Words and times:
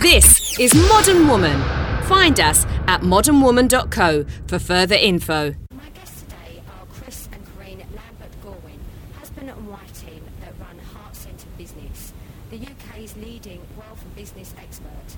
This 0.00 0.58
is 0.58 0.74
Modern 0.74 1.28
Woman. 1.28 1.60
Find 2.04 2.40
us 2.40 2.64
at 2.88 3.02
modernwoman.co 3.02 4.24
for 4.46 4.58
further 4.58 4.94
info. 4.94 5.54
My 5.74 5.90
guests 5.90 6.22
today 6.22 6.62
are 6.66 6.86
Chris 6.94 7.28
and 7.30 7.44
Corinne 7.54 7.84
Lambert 7.94 8.32
Gorwin, 8.42 8.80
husband 9.18 9.50
and 9.50 9.68
wife 9.68 9.92
team 10.00 10.24
that 10.40 10.54
run 10.58 10.78
Heart 10.94 11.14
Centre 11.14 11.46
Business, 11.58 12.14
the 12.50 12.56
UK's 12.56 13.16
leading 13.18 13.60
wealth 13.76 14.02
and 14.02 14.16
business 14.16 14.54
expert. 14.56 15.16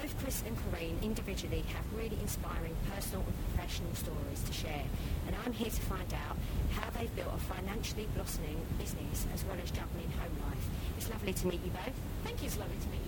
Both 0.00 0.16
Chris 0.22 0.44
and 0.46 0.56
Corinne 0.70 0.98
individually 1.02 1.64
have 1.74 1.84
really 1.98 2.16
inspiring 2.22 2.76
personal 2.94 3.24
and 3.26 3.34
professional 3.56 3.92
stories 3.94 4.40
to 4.46 4.52
share, 4.52 4.84
and 5.26 5.34
I'm 5.44 5.52
here 5.52 5.70
to 5.70 5.82
find 5.82 6.14
out 6.14 6.36
how 6.78 6.88
they've 6.90 7.14
built 7.16 7.34
a 7.34 7.40
financially 7.40 8.06
blossoming 8.14 8.60
business 8.78 9.26
as 9.34 9.44
well 9.46 9.58
as 9.62 9.70
juggling 9.72 10.10
home 10.22 10.36
life. 10.48 10.64
It's 10.96 11.10
lovely 11.10 11.32
to 11.32 11.46
meet 11.48 11.64
you 11.64 11.72
both. 11.72 11.94
Thank 12.22 12.40
you. 12.40 12.46
It's 12.46 12.56
lovely 12.56 12.78
to 12.80 12.88
meet 12.88 13.00
you. 13.04 13.05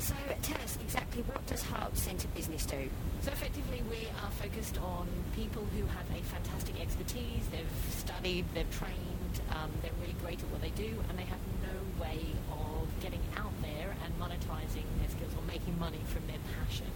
So 0.00 0.14
tell 0.42 0.60
us 0.62 0.78
exactly 0.80 1.22
what 1.28 1.44
does 1.46 1.62
Heart 1.62 1.96
Centre 1.96 2.28
Business 2.34 2.64
do? 2.64 2.88
So 3.20 3.30
effectively, 3.32 3.82
we 3.90 4.08
are 4.24 4.30
focused 4.40 4.80
on 4.80 5.06
people 5.36 5.62
who 5.76 5.84
have 5.84 6.08
a 6.16 6.24
fantastic 6.24 6.80
expertise. 6.80 7.44
They've 7.52 7.76
studied, 7.92 8.46
they've 8.54 8.70
trained, 8.72 9.34
um, 9.52 9.68
they're 9.82 9.92
really 10.00 10.16
great 10.24 10.40
at 10.40 10.48
what 10.48 10.62
they 10.62 10.72
do, 10.72 10.88
and 11.08 11.18
they 11.18 11.28
have 11.28 11.38
no 11.60 11.76
way 12.00 12.16
of 12.48 12.88
getting 13.04 13.20
out 13.36 13.52
there 13.60 13.92
and 14.00 14.10
monetizing 14.16 14.88
their 15.04 15.12
skills 15.12 15.36
or 15.36 15.44
making 15.44 15.78
money 15.78 16.00
from 16.08 16.26
their 16.26 16.40
passion. 16.56 16.88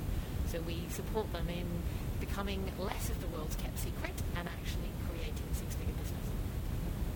So 0.49 0.65
we 0.65 0.81
support 0.89 1.31
them 1.33 1.49
in 1.53 1.69
becoming 2.25 2.65
less 2.81 3.11
of 3.13 3.21
the 3.21 3.29
world's 3.37 3.57
kept 3.57 3.79
secret 3.79 4.17
and 4.41 4.49
actually 4.49 4.89
creating 5.13 5.45
a 5.53 5.55
six-figure 5.55 5.93
business. 6.01 6.27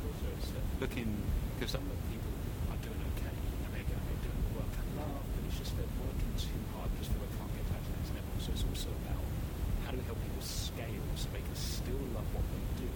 Also, 0.05 0.61
looking 0.85 1.09
because 1.57 1.73
some 1.73 1.81
of 1.81 1.97
the 1.97 2.03
people 2.13 2.33
are 2.71 2.81
doing 2.85 3.01
okay 3.17 3.33
and 3.35 3.71
they're 3.73 3.89
going, 3.89 4.05
they're 4.05 4.25
doing 4.29 4.43
the 4.47 4.53
work 4.59 4.69
they 4.69 4.89
love, 5.01 5.23
but 5.35 5.43
it's 5.49 5.59
just 5.59 5.75
they're 5.75 5.97
working 6.07 6.33
too 6.39 6.55
hard 6.79 6.87
just 7.03 7.11
so 7.11 7.19
they 7.19 7.31
can't 7.35 7.51
get 7.51 7.67
to 7.67 7.73
that 7.75 7.85
next 7.99 8.11
level. 8.15 8.33
So 8.39 8.49
it's 8.55 8.67
also 8.67 8.91
about 9.07 9.23
how 9.83 9.91
do 9.91 9.99
we 9.99 10.07
help 10.07 10.19
people 10.23 10.43
scale 10.43 11.07
so 11.19 11.27
they 11.35 11.43
can 11.43 11.59
still 11.59 12.03
love 12.15 12.27
what 12.31 12.47
they 12.47 12.87
do, 12.87 12.91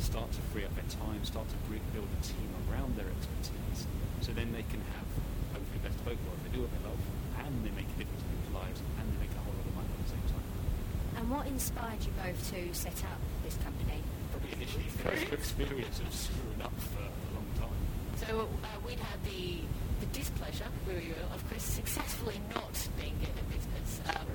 start 0.00 0.28
to 0.32 0.40
free 0.52 0.64
up 0.64 0.72
their 0.72 0.87
time, 1.00 1.20
start 1.24 1.46
to 1.48 1.56
build 1.94 2.08
a 2.08 2.20
team 2.22 2.48
around 2.70 2.96
their 2.96 3.06
expertise, 3.08 3.86
so 4.20 4.32
then 4.32 4.52
they 4.52 4.64
can 4.68 4.80
have 4.98 5.08
hopefully 5.54 5.80
best 5.82 5.96
of 5.98 6.04
both 6.04 6.20
worlds. 6.26 6.42
They 6.44 6.52
do 6.54 6.62
what 6.62 6.72
they 6.74 6.82
love, 6.86 7.00
and 7.44 7.52
they 7.64 7.72
make 7.74 7.88
a 7.88 7.96
difference 7.98 8.22
in 8.22 8.28
people's 8.34 8.54
lives, 8.58 8.78
and 8.98 9.04
they 9.12 9.18
make 9.22 9.34
a 9.34 9.42
whole 9.42 9.54
lot 9.56 9.66
of 9.66 9.74
money 9.78 9.90
at 9.92 10.00
the 10.04 10.10
same 10.12 10.26
time. 10.30 10.46
And 11.18 11.24
what 11.30 11.44
inspired 11.46 12.00
you 12.04 12.12
both 12.18 12.38
to 12.54 12.60
set 12.74 12.98
up 13.06 13.20
this 13.42 13.56
company? 13.62 13.98
Probably 14.30 14.52
initially 14.54 14.86
first 15.02 15.32
experience 15.32 15.98
of 16.00 16.10
screwing 16.14 16.62
up 16.62 16.74
for 16.94 17.02
a 17.02 17.30
long 17.34 17.48
time. 17.58 17.78
So 18.18 18.46
uh, 18.46 18.66
we'd 18.86 19.00
had 19.00 19.18
the, 19.24 19.62
the 20.00 20.08
displeasure, 20.12 20.68
we 20.86 20.94
were, 20.94 21.26
of 21.34 21.42
Chris 21.48 21.62
successfully 21.62 22.40
not 22.54 22.74
being 23.00 23.16
in 23.22 23.32
at 23.34 23.46
business. 23.50 24.00
Um, 24.10 24.26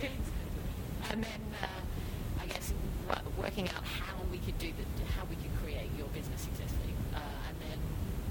and 1.10 1.24
then 1.24 1.42
uh, 1.62 1.66
I 1.66 1.68
guess 1.68 1.88
w- 1.88 2.09
working 3.38 3.68
out 3.70 3.84
how 3.84 4.16
we 4.30 4.38
could 4.38 4.58
do 4.58 4.70
the, 4.72 4.84
how 5.16 5.24
we 5.28 5.36
could 5.36 5.54
create 5.62 5.90
your 5.96 6.08
business 6.08 6.40
successfully. 6.42 6.94
Uh, 7.14 7.48
and 7.48 7.56
then 7.64 7.78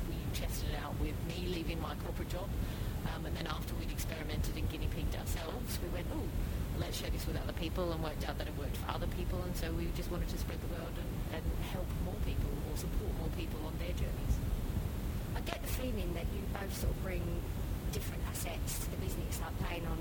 we 0.08 0.16
tested 0.34 0.70
it 0.70 0.80
out 0.84 0.94
with 1.00 1.16
me 1.28 1.48
leaving 1.50 1.82
my 1.82 1.96
corporate 2.06 2.30
job. 2.30 2.48
Um, 3.16 3.26
and 3.26 3.36
then 3.36 3.48
after 3.48 3.74
we'd 3.76 3.92
experimented 3.92 4.56
and 4.56 4.70
guinea 4.70 4.88
pigged 4.96 5.16
ourselves, 5.16 5.80
we 5.82 5.90
went, 5.90 6.08
oh, 6.14 6.28
let's 6.80 6.98
share 6.98 7.10
this 7.10 7.26
with 7.28 7.36
other 7.42 7.54
people 7.54 7.92
and 7.92 8.04
worked 8.04 8.28
out 8.28 8.38
that 8.38 8.48
it 8.48 8.56
worked 8.58 8.78
for 8.78 8.92
other 8.92 9.08
people. 9.18 9.42
And 9.44 9.56
so 9.56 9.72
we 9.72 9.88
just 9.96 10.12
wanted 10.12 10.30
to 10.30 10.38
spread 10.38 10.60
the 10.62 10.72
word 10.72 10.96
and, 10.96 11.42
and 11.42 11.46
help 11.72 11.88
more 12.06 12.20
people 12.26 12.50
or 12.70 12.78
support 12.78 13.12
more 13.20 13.32
people 13.36 13.60
on 13.66 13.74
their 13.80 13.96
journeys. 13.96 14.36
I 15.36 15.42
get 15.42 15.62
the 15.62 15.72
feeling 15.74 16.14
that 16.14 16.28
you 16.32 16.42
both 16.54 16.76
sort 16.76 16.92
of 16.92 17.04
bring 17.04 17.24
different 17.92 18.24
assets 18.30 18.86
to 18.86 18.92
the 18.92 18.98
business, 18.98 19.40
like 19.42 19.56
playing 19.66 19.86
on 19.88 19.98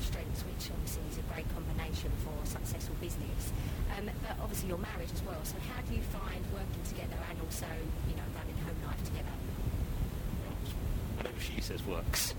strengths, 0.00 0.42
which 0.48 0.70
obviously 0.70 1.02
is 1.10 1.18
a 1.18 1.26
great 1.30 1.46
combination 1.54 2.10
for 2.26 2.34
a 2.42 2.46
successful 2.46 2.96
business. 3.00 3.52
Um, 3.94 4.10
but 4.22 4.34
obviously 4.42 4.68
your 4.68 4.82
marriage 4.82 5.12
as 5.12 5.22
well, 5.22 5.40
so 5.44 5.54
how 5.70 5.80
do 5.86 5.94
you 5.94 6.02
find 6.10 6.42
working 6.50 6.84
together 6.88 7.18
and 7.30 7.36
also, 7.42 7.68
you 8.10 8.16
know, 8.16 8.26
running 8.34 8.58
home 8.64 8.78
life 8.86 9.02
together? 9.04 9.34
whatever 11.16 11.40
she 11.40 11.60
says 11.60 11.80
works. 11.86 12.34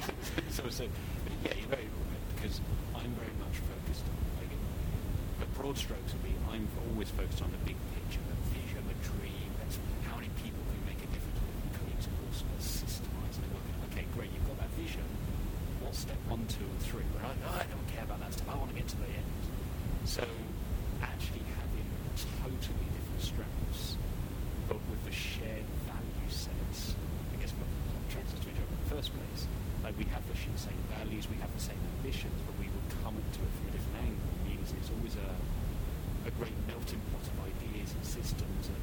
so, 0.50 0.62
so 0.68 0.84
yeah, 1.42 1.52
you're 1.58 1.72
very 1.74 1.90
right 1.90 2.24
because 2.36 2.60
I'm 2.94 3.10
very 3.18 3.34
much 3.42 3.56
focused 3.66 4.04
on 4.06 4.16
like 4.38 4.52
the 5.40 5.48
broad 5.58 5.76
strokes 5.76 6.14
I'm 6.52 6.68
always 6.90 7.10
focused 7.10 7.42
on 7.42 7.50
the 7.52 7.60
big 7.68 7.76
picture, 7.92 8.24
the 8.24 8.38
vision, 8.56 8.82
the 8.88 8.98
dream. 9.04 9.50
That's 9.60 9.76
how 10.08 10.16
many 10.16 10.30
people 10.40 10.62
can 10.64 10.80
make 10.88 10.96
a 11.02 11.08
difference 11.12 11.38
with 11.44 11.54
you 11.60 11.70
create 11.76 12.02
also 12.24 12.46
systemize 12.56 13.36
and 13.36 13.52
work. 13.52 13.66
Okay, 13.92 14.06
great, 14.16 14.30
you've 14.32 14.46
got 14.48 14.58
that 14.64 14.72
vision. 14.80 15.04
What's 15.84 16.00
step 16.08 16.16
one, 16.26 16.46
two, 16.48 16.64
and 16.64 16.77
three 16.88 17.04
oh, 17.20 17.28
I 17.52 17.64
don't 17.68 17.88
care 17.92 18.04
about 18.04 18.20
that 18.20 18.32
stuff. 18.32 18.48
I 18.48 18.56
want 18.56 18.70
to 18.70 18.76
get 18.76 18.88
to 18.88 18.96
the 18.96 19.08
end. 19.12 19.28
So 20.04 20.24
actually 21.02 21.44
having 21.60 21.88
totally 22.40 22.88
different 22.96 23.22
strengths, 23.22 23.96
but 24.68 24.80
with 24.88 25.04
the 25.04 25.12
shared 25.12 25.68
value 25.84 26.28
sets, 26.32 26.96
I 27.32 27.36
guess 27.40 27.52
what 27.60 27.68
translates 28.08 28.40
to 28.40 28.48
each 28.50 28.56
other 28.56 28.72
in 28.72 28.80
the 28.88 28.90
first 28.96 29.10
place. 29.12 29.44
Like 29.84 29.94
we 30.00 30.08
have 30.10 30.24
the 30.26 30.36
sh- 30.36 30.48
same 30.56 30.80
values, 30.96 31.28
we 31.28 31.36
have 31.44 31.52
the 31.52 31.60
same 31.62 31.78
ambitions, 32.00 32.34
but 32.48 32.56
we 32.56 32.66
will 32.72 32.88
come 33.04 33.14
into 33.20 33.40
it 33.44 33.52
from 33.60 33.64
a 33.68 33.72
different 33.76 33.96
angle. 34.08 34.28
It 34.32 34.42
means 34.48 34.72
it's 34.72 34.90
always 34.90 35.14
a, 35.20 35.30
a 36.26 36.32
great 36.40 36.56
melting 36.66 37.00
pot 37.12 37.24
of 37.24 37.36
ideas 37.46 37.92
and 37.94 38.04
systems 38.04 38.64
and 38.72 38.82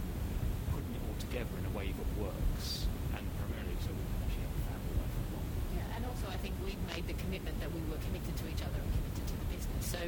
putting 0.72 0.94
it 0.94 1.02
all 1.04 1.18
together 1.20 1.54
in 1.58 1.66
a 1.68 1.74
way 1.76 1.90
that 1.90 2.10
works. 2.22 2.86
And 3.18 3.26
primarily 3.42 3.76
so 3.82 3.92
we 3.92 4.04
can 4.14 4.20
actually 4.24 4.46
have 4.46 4.56
a 4.56 4.64
family 4.72 4.94
life 5.02 5.16
as 5.20 5.28
well. 5.34 5.46
Yeah, 5.76 5.96
and 6.00 6.02
also 6.08 6.26
I 6.32 6.38
think 6.40 6.54
we've 6.64 6.86
made 6.90 7.06
the 7.10 7.18
commitment 7.20 7.60
that 7.60 7.70
we 7.76 7.82
were 7.92 8.00
committed 8.08 8.34
to 8.40 8.46
each 8.50 8.64
other 8.64 8.80
and 8.80 8.90
committed 8.96 9.26
to 9.30 9.36
the 9.36 9.48
business. 9.52 9.84
So 9.84 10.02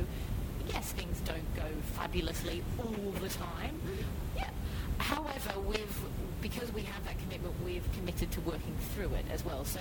yes, 0.72 0.92
things 0.96 1.20
don't 1.28 1.50
go 1.56 1.68
fabulously 2.00 2.64
all 2.80 3.12
the 3.22 3.27
time. 3.40 3.80
Yeah. 4.36 4.50
However, 4.98 5.60
we've 5.68 6.02
because 6.42 6.72
we 6.74 6.82
have 6.82 7.04
that 7.06 7.18
commitment, 7.20 7.54
we've 7.66 7.92
committed 7.94 8.32
to 8.32 8.42
working 8.42 8.76
through 8.94 9.12
it 9.16 9.26
as 9.32 9.44
well. 9.44 9.66
So 9.66 9.80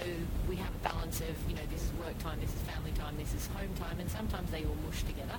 we 0.49 0.57
have 0.57 0.71
a 0.75 0.89
balance 0.89 1.21
of, 1.21 1.37
you 1.49 1.55
know, 1.55 1.63
this 1.71 1.83
is 1.83 1.93
work 2.05 2.17
time, 2.19 2.41
this 2.41 2.51
is 2.51 2.61
family 2.63 2.93
time, 2.93 3.15
this 3.19 3.35
is 3.35 3.47
home 3.49 3.73
time, 3.79 4.01
and 4.01 4.11
sometimes 4.11 4.51
they 4.51 4.65
all 4.65 4.77
mush 4.87 5.03
together 5.03 5.37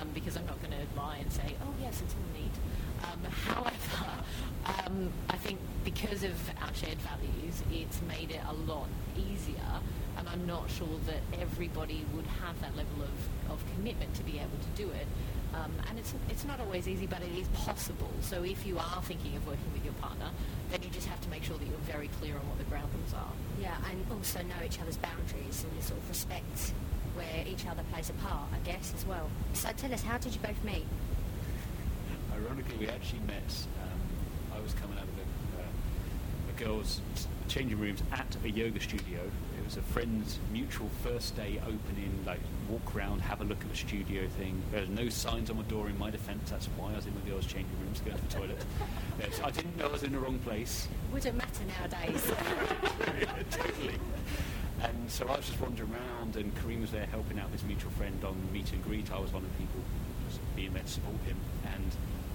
um, 0.00 0.08
because 0.14 0.36
I'm 0.36 0.46
not 0.46 0.58
going 0.60 0.72
to 0.72 1.00
lie 1.00 1.18
and 1.18 1.30
say, 1.30 1.54
oh 1.62 1.74
yes, 1.80 2.00
it's 2.02 2.14
all 2.14 2.40
neat. 2.40 2.56
Um, 3.04 3.30
however, 3.30 4.24
um, 4.86 5.10
I 5.28 5.36
think 5.36 5.58
because 5.84 6.24
of 6.24 6.32
our 6.62 6.72
shared 6.74 6.98
values, 6.98 7.62
it's 7.70 8.00
made 8.08 8.30
it 8.30 8.40
a 8.48 8.54
lot 8.70 8.88
easier, 9.16 9.80
and 10.16 10.28
I'm 10.28 10.46
not 10.46 10.70
sure 10.70 10.98
that 11.06 11.40
everybody 11.40 12.04
would 12.14 12.26
have 12.42 12.58
that 12.62 12.74
level 12.76 13.02
of, 13.02 13.52
of 13.52 13.64
commitment 13.74 14.14
to 14.14 14.22
be 14.22 14.38
able 14.38 14.58
to 14.58 14.82
do 14.82 14.90
it. 14.90 15.06
Um, 15.54 15.72
and 15.88 15.98
it's, 15.98 16.14
it's 16.28 16.44
not 16.44 16.58
always 16.60 16.88
easy, 16.88 17.06
but 17.06 17.20
it 17.22 17.38
is 17.38 17.46
possible. 17.48 18.10
So 18.22 18.42
if 18.42 18.66
you 18.66 18.78
are 18.78 19.02
thinking 19.02 19.36
of 19.36 19.46
working 19.46 19.72
with 19.72 19.84
your 19.84 19.94
partner, 19.94 20.30
then 20.70 20.82
you 20.82 20.88
just 20.90 21.06
have 21.06 21.20
to 21.20 21.28
make 21.28 21.44
sure 21.44 21.56
that 21.56 21.66
you're 21.66 21.86
very 21.86 22.08
clear 22.18 22.34
on 22.34 22.48
what 22.48 22.58
the 22.58 22.64
ground 22.64 22.88
rules 22.94 23.14
are. 23.14 23.32
Yeah, 23.60 23.76
and 23.90 24.04
also 24.10 24.42
know 24.42 24.64
each 24.64 24.80
other's 24.80 24.96
boundaries 24.96 25.64
and 25.64 25.82
sort 25.82 26.00
of 26.00 26.08
respect 26.08 26.72
where 27.14 27.46
each 27.46 27.66
other 27.66 27.82
plays 27.92 28.10
a 28.10 28.14
part, 28.14 28.48
I 28.52 28.58
guess, 28.66 28.92
as 28.96 29.06
well. 29.06 29.30
So 29.52 29.68
tell 29.76 29.92
us, 29.92 30.02
how 30.02 30.18
did 30.18 30.34
you 30.34 30.40
both 30.40 30.62
meet? 30.64 30.84
Ironically, 32.34 32.76
we 32.78 32.88
actually 32.88 33.20
met. 33.20 33.66
Um, 33.82 34.58
I 34.58 34.60
was 34.60 34.74
coming 34.74 34.98
out 34.98 35.04
of 35.04 35.16
the, 35.16 35.62
uh, 35.62 35.66
the 36.48 36.64
girls' 36.64 37.00
changing 37.46 37.78
rooms 37.78 38.02
at 38.10 38.36
a 38.42 38.50
yoga 38.50 38.80
studio. 38.80 39.20
It 39.64 39.68
was 39.68 39.76
a 39.78 39.92
friend's 39.94 40.38
mutual 40.52 40.90
first 41.02 41.36
day 41.36 41.58
opening, 41.62 42.12
like 42.26 42.40
walk 42.68 42.94
around, 42.94 43.22
have 43.22 43.40
a 43.40 43.44
look 43.44 43.62
at 43.62 43.70
the 43.70 43.76
studio 43.76 44.28
thing. 44.28 44.60
There's 44.70 44.90
no 44.90 45.08
signs 45.08 45.48
on 45.48 45.56
the 45.56 45.62
door 45.62 45.88
in 45.88 45.98
my 45.98 46.10
defence. 46.10 46.50
That's 46.50 46.66
why 46.76 46.92
I 46.92 46.96
was 46.96 47.06
in 47.06 47.14
the 47.14 47.30
girls' 47.30 47.46
changing 47.46 47.74
rooms, 47.82 48.00
going 48.00 48.18
to 48.18 48.22
the 48.22 48.34
toilet. 48.34 48.62
I 49.42 49.50
didn't 49.50 49.78
know 49.78 49.86
I 49.86 49.92
was 49.92 50.02
in 50.02 50.12
the 50.12 50.18
wrong 50.18 50.38
place. 50.40 50.86
Wouldn't 51.14 51.38
matter 51.38 51.64
nowadays. 51.64 52.30
yeah, 53.18 53.42
totally. 53.50 53.94
And 54.82 55.10
so 55.10 55.26
I 55.28 55.36
was 55.38 55.46
just 55.46 55.58
wandering 55.58 55.90
around, 55.90 56.36
and 56.36 56.54
Corinne 56.56 56.82
was 56.82 56.90
there 56.90 57.06
helping 57.06 57.38
out 57.38 57.50
this 57.50 57.62
mutual 57.62 57.90
friend 57.92 58.22
on 58.22 58.36
meet 58.52 58.70
and 58.74 58.84
greet. 58.84 59.10
I 59.10 59.18
was 59.18 59.32
one 59.32 59.44
of 59.44 59.50
the 59.50 59.56
people 59.56 59.80
just 60.28 60.40
being 60.54 60.74
there 60.74 60.82
to 60.82 60.88
support 60.90 61.16
him. 61.22 61.38
And 61.72 61.90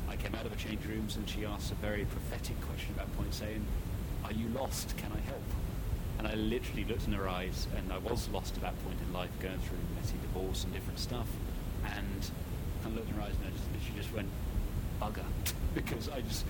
I 0.09 0.15
came 0.15 0.33
out 0.33 0.48
of 0.48 0.51
the 0.51 0.57
change 0.57 0.83
rooms, 0.88 1.15
and 1.15 1.30
she 1.30 1.45
asked 1.45 1.71
a 1.71 1.75
very 1.75 2.06
prophetic 2.06 2.59
question 2.62 2.95
at 2.98 3.06
that 3.06 3.15
point, 3.15 3.36
saying, 3.36 3.63
"Are 4.25 4.33
you 4.33 4.50
lost? 4.50 4.98
Can 4.98 5.12
I 5.12 5.19
help?" 5.30 5.44
And 6.19 6.27
I 6.27 6.36
literally 6.36 6.83
looked 6.83 7.07
in 7.07 7.13
her 7.13 7.27
eyes, 7.27 7.66
and 7.75 7.92
I 7.92 7.98
was 7.98 8.30
lost 8.30 8.56
at 8.57 8.62
that 8.62 8.75
point 8.83 8.98
in 9.07 9.13
life, 9.13 9.31
going 9.39 9.57
through 9.60 9.80
messy 9.95 10.18
divorce 10.21 10.66
and 10.66 10.74
different 10.74 11.00
stuff. 11.00 11.27
And 11.86 12.30
I 12.86 12.89
looked 12.89 13.10
in 13.10 13.16
her 13.16 13.21
eyes, 13.21 13.33
and 13.39 13.48
I 13.48 13.51
just 13.51 13.63
literally 13.74 14.01
just 14.01 14.13
went, 14.13 14.30
"Bugger," 15.01 15.25
because 15.74 16.10
I 16.10 16.21
just 16.21 16.45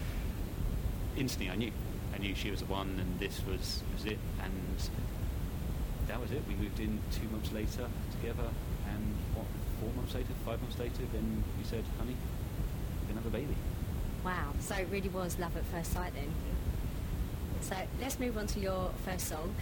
instantly 1.16 1.52
I 1.52 1.56
knew. 1.56 1.72
I 2.14 2.18
knew 2.18 2.34
she 2.34 2.50
was 2.50 2.62
the 2.62 2.66
one, 2.66 2.98
and 3.00 3.20
this 3.20 3.40
was 3.48 3.84
was 3.94 4.06
it. 4.06 4.18
And 4.44 4.78
that 6.08 6.20
was 6.20 6.32
it. 6.32 6.42
We 6.48 6.56
moved 6.56 6.80
in 6.80 7.00
two 7.12 7.30
months 7.30 7.52
later 7.52 7.88
together, 8.20 8.50
and 8.92 9.16
what, 9.36 9.46
four 9.80 9.90
months 9.96 10.16
later, 10.16 10.34
five 10.46 10.60
months 10.62 10.80
later, 10.80 11.04
then 11.14 11.44
we 11.58 11.64
said, 11.64 11.84
honey, 12.00 12.16
we're 13.02 13.14
going 13.14 13.18
to 13.18 13.24
have 13.24 13.26
a 13.28 13.38
baby. 13.38 13.56
wow, 14.26 14.52
so 14.60 14.76
it 14.76 14.88
really 14.92 15.10
was 15.10 15.38
love 15.38 15.56
at 15.56 15.66
first 15.66 15.94
sight 15.94 16.14
then. 16.16 16.34
So 17.70 17.76
let's 18.02 18.20
move 18.20 18.36
on 18.36 18.48
to 18.48 18.60
your 18.60 18.90
first 19.06 19.28
song, 19.28 19.54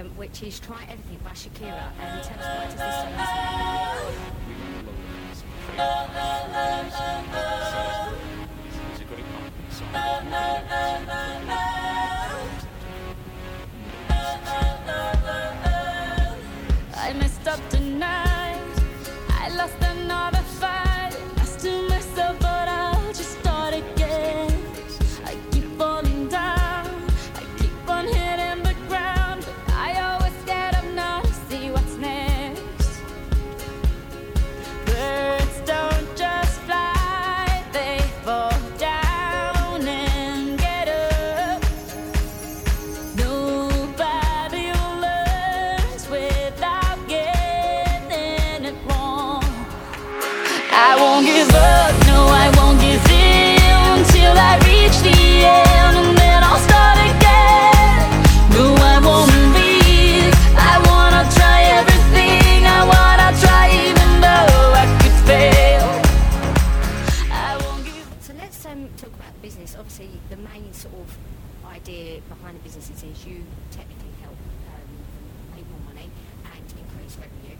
um, 0.00 0.08
which 0.16 0.42
is 0.42 0.58
Try 0.58 0.82
Everything 0.90 1.20
by 1.22 1.30
Shakira. 1.30 1.92
And 2.00 2.20
tell 2.24 2.36
us 2.40 2.46
why 2.46 2.64
does 2.64 2.74
this 2.74 2.94
song. 7.70 8.14
It's 8.90 9.00
a 9.00 9.04
great 9.04 9.24
song. 9.70 11.63
Idea 71.94 72.20
behind 72.28 72.58
the 72.58 72.62
business 72.62 72.90
is 72.90 73.26
you 73.26 73.44
technically 73.70 74.10
help 74.20 74.34
um, 74.74 74.90
make 75.54 75.66
more 75.70 75.94
money 75.94 76.10
and 76.42 76.66
increase 76.74 77.16
revenue. 77.16 77.56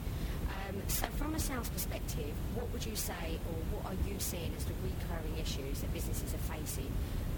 Um, 0.50 0.82
so 0.88 1.06
from 1.18 1.34
a 1.34 1.38
sales 1.38 1.68
perspective, 1.68 2.34
what 2.54 2.70
would 2.72 2.84
you 2.84 2.96
say 2.96 3.38
or 3.46 3.56
what 3.78 3.92
are 3.92 3.98
you 4.10 4.18
seeing 4.18 4.52
as 4.56 4.64
the 4.64 4.74
recurring 4.82 5.38
issues 5.38 5.80
that 5.80 5.92
businesses 5.94 6.34
are 6.34 6.44
facing 6.50 6.90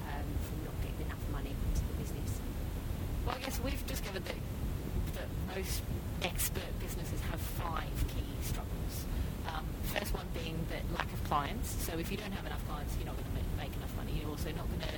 um, 0.09 0.25
from 0.41 0.57
not 0.65 0.77
getting 0.81 1.05
enough 1.05 1.25
money 1.33 1.53
into 1.53 1.85
the 1.85 1.95
business? 2.01 2.41
Well, 3.27 3.37
I 3.37 3.45
guess 3.45 3.61
we've 3.61 3.87
discovered 3.87 4.25
that, 4.25 4.41
that 5.21 5.29
most 5.53 5.83
expert 6.23 6.73
businesses 6.81 7.21
have 7.31 7.41
five 7.61 7.93
key 8.09 8.31
struggles. 8.41 8.95
Um, 9.53 9.69
first 9.93 10.15
one 10.15 10.25
being 10.33 10.57
the 10.73 10.81
lack 10.97 11.13
of 11.13 11.23
clients. 11.25 11.77
So 11.85 11.99
if 11.99 12.11
you 12.11 12.17
don't 12.17 12.33
have 12.33 12.47
enough 12.47 12.65
clients, 12.67 12.97
you're 12.97 13.07
not 13.07 13.21
going 13.21 13.29
to 13.29 13.37
make, 13.37 13.69
make 13.69 13.77
enough 13.77 13.95
money. 14.01 14.17
You're 14.17 14.31
also 14.31 14.49
not 14.57 14.65
going 14.73 14.87
to 14.89 14.97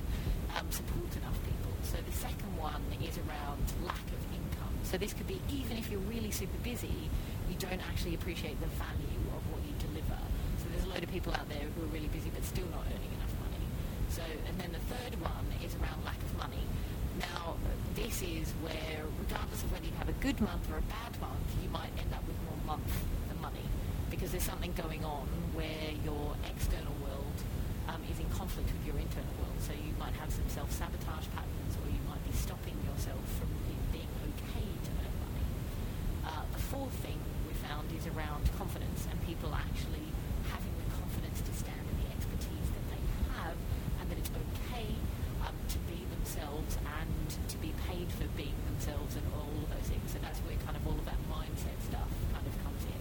um, 0.56 0.70
support 0.70 1.10
enough 1.18 1.36
people. 1.42 1.67
So 1.88 1.96
the 2.04 2.12
second 2.12 2.52
one 2.60 2.84
is 3.00 3.16
around 3.16 3.64
lack 3.80 4.04
of 4.12 4.20
income. 4.28 4.76
So 4.84 4.98
this 4.98 5.14
could 5.16 5.26
be 5.26 5.40
even 5.48 5.78
if 5.78 5.90
you're 5.90 6.04
really 6.04 6.30
super 6.30 6.58
busy, 6.62 7.08
you 7.48 7.56
don't 7.58 7.80
actually 7.88 8.14
appreciate 8.14 8.60
the 8.60 8.68
value 8.76 9.24
of 9.32 9.40
what 9.48 9.64
you 9.64 9.72
deliver. 9.80 10.20
So 10.60 10.68
there's 10.68 10.84
a 10.84 10.92
load 10.92 11.02
of 11.02 11.10
people 11.10 11.32
out 11.32 11.48
there 11.48 11.64
who 11.64 11.88
are 11.88 11.92
really 11.92 12.12
busy 12.12 12.28
but 12.28 12.44
still 12.44 12.68
not 12.76 12.84
earning 12.92 13.12
enough 13.16 13.32
money. 13.40 13.64
So, 14.12 14.20
and 14.20 14.54
then 14.60 14.76
the 14.76 14.84
third 14.92 15.16
one 15.16 15.48
is 15.64 15.72
around 15.80 16.04
lack 16.04 16.20
of 16.20 16.36
money. 16.36 16.60
Now, 17.16 17.56
this 17.96 18.20
is 18.20 18.52
where, 18.60 19.08
regardless 19.24 19.64
of 19.64 19.72
whether 19.72 19.88
you 19.88 19.96
have 19.96 20.12
a 20.12 20.18
good 20.20 20.40
month 20.44 20.68
or 20.68 20.76
a 20.76 20.86
bad 20.92 21.16
month, 21.24 21.48
you 21.64 21.72
might 21.72 21.90
end 21.96 22.12
up 22.12 22.20
with 22.28 22.36
more 22.44 22.76
month 22.76 22.92
than 23.32 23.40
money 23.40 23.64
because 24.12 24.30
there's 24.30 24.44
something 24.44 24.76
going 24.76 25.04
on 25.08 25.24
where 25.56 25.96
your 26.04 26.36
external 26.52 26.92
world 27.00 27.38
um, 27.88 28.00
is 28.12 28.20
in 28.20 28.28
conflict 28.30 28.68
with 28.72 28.84
your 28.84 28.98
internal 29.00 29.32
world. 29.40 29.56
So 29.60 29.72
you 29.72 29.96
might 29.98 30.14
have 30.20 30.30
some 30.30 30.46
self-sabotage 30.48 31.26
patterns 31.32 31.72
or 31.80 31.88
you 31.88 32.00
might 32.06 32.22
be 32.27 32.27
stopping 32.38 32.78
yourself 32.86 33.20
from 33.38 33.50
being 33.90 34.08
okay 34.30 34.68
to 34.86 34.90
earn 35.02 35.14
money. 35.18 35.46
Uh, 36.22 36.44
the 36.54 36.62
fourth 36.70 36.94
thing 37.02 37.18
we 37.50 37.54
found 37.66 37.90
is 37.92 38.06
around 38.14 38.46
confidence 38.56 39.06
and 39.10 39.18
people 39.26 39.50
actually 39.50 40.06
having 40.46 40.74
the 40.78 40.88
confidence 40.94 41.42
to 41.42 41.52
stand 41.52 41.82
in 41.82 41.96
the 42.06 42.08
expertise 42.14 42.68
that 42.70 42.84
they 42.94 43.02
have 43.34 43.58
and 44.00 44.06
that 44.10 44.18
it's 44.22 44.30
okay 44.30 44.86
um, 45.42 45.54
to 45.68 45.78
be 45.90 45.98
themselves 46.14 46.78
and 46.78 47.26
to 47.50 47.56
be 47.58 47.74
paid 47.90 48.06
for 48.14 48.26
being 48.38 48.56
themselves 48.70 49.18
and 49.18 49.26
all 49.34 49.50
of 49.50 49.68
those 49.74 49.88
things. 49.90 50.06
So 50.14 50.18
that's 50.22 50.38
where 50.46 50.56
kind 50.62 50.78
of 50.78 50.82
all 50.86 50.96
of 50.96 51.06
that 51.10 51.20
mindset 51.26 51.78
stuff 51.82 52.10
kind 52.30 52.46
of 52.46 52.54
comes 52.62 52.82
in, 52.86 53.00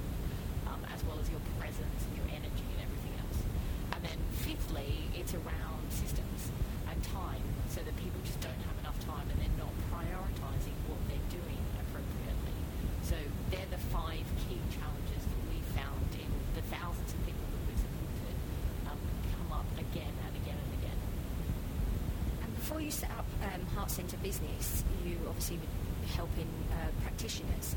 um, 0.66 0.82
as 0.90 1.06
well 1.06 1.18
as 1.22 1.30
your 1.30 1.42
presence 1.62 2.02
and 2.10 2.14
your 2.18 2.30
energy 2.34 2.68
and 2.74 2.82
everything 2.82 3.14
else. 3.22 3.40
And 3.94 4.02
then 4.02 4.20
fifthly, 4.42 5.10
it's 5.14 5.34
around 5.38 5.86
systems 5.94 6.50
and 6.90 6.98
time, 7.04 7.44
so 7.70 7.84
that 7.84 7.96
people 7.98 8.20
just 8.24 8.40
don't 8.42 8.62
have 8.66 8.78
enough 8.82 8.98
time 9.06 9.28
and 9.30 9.38
they're 9.38 9.60
not 9.60 9.74
prioritising 9.92 10.76
what 10.88 11.00
they're 11.12 11.30
doing 11.30 11.62
appropriately. 11.84 12.58
So 13.04 13.18
they're 13.52 13.72
the 13.72 13.82
five 13.92 14.26
key 14.48 14.60
challenges 14.74 15.22
that 15.28 15.42
we 15.52 15.60
found 15.76 16.10
in 16.16 16.30
the 16.56 16.64
thousands 16.74 17.12
of 17.12 17.20
people 17.28 17.44
that 17.44 17.62
we've 17.68 17.82
supported 17.84 18.36
um, 18.90 19.00
come 19.36 19.50
up 19.52 19.70
again 19.78 20.16
and 20.26 20.34
again 20.42 20.58
and 20.58 20.72
again. 20.80 21.00
And 22.44 22.50
before 22.56 22.82
you 22.82 22.92
set 22.92 23.12
Heart 23.88 23.96
Centre 24.04 24.18
Business, 24.18 24.84
you 25.08 25.16
obviously 25.30 25.56
were 25.56 26.12
helping 26.12 26.52
uh, 26.76 26.92
practitioners. 27.04 27.72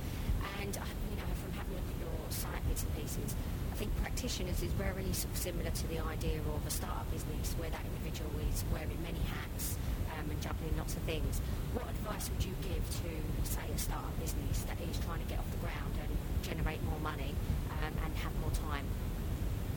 And 0.59 0.75
uh, 0.75 0.83
you 0.83 1.15
know, 1.15 1.31
from 1.39 1.55
having 1.55 1.71
a 1.71 1.77
look 1.79 1.87
at 1.87 1.99
your 2.03 2.19
site 2.35 2.67
bits 2.67 2.83
and 2.83 2.91
pieces, 2.99 3.39
I 3.71 3.77
think 3.79 3.95
practitioners 4.03 4.59
is 4.61 4.75
very 4.75 5.07
similar 5.15 5.71
to 5.71 5.87
the 5.87 6.03
idea 6.03 6.43
of 6.43 6.67
a 6.67 6.71
startup 6.71 7.07
business, 7.15 7.55
where 7.63 7.71
that 7.71 7.79
individual 7.95 8.35
is 8.51 8.67
wearing 8.75 8.99
many 9.07 9.23
hats 9.23 9.79
um, 10.19 10.27
and 10.27 10.39
juggling 10.43 10.75
lots 10.75 10.99
of 10.99 11.03
things. 11.07 11.39
What 11.79 11.87
advice 11.87 12.27
would 12.35 12.43
you 12.43 12.59
give 12.67 12.83
to, 12.83 13.11
say, 13.47 13.63
a 13.71 13.79
startup 13.79 14.11
business 14.19 14.67
that 14.67 14.83
is 14.83 14.99
trying 15.07 15.23
to 15.23 15.29
get 15.31 15.39
off 15.39 15.47
the 15.55 15.63
ground 15.63 15.95
and 15.95 16.11
generate 16.43 16.83
more 16.91 16.99
money 17.07 17.39
um, 17.87 17.95
and 18.03 18.11
have 18.19 18.35
more 18.43 18.51
time? 18.59 18.83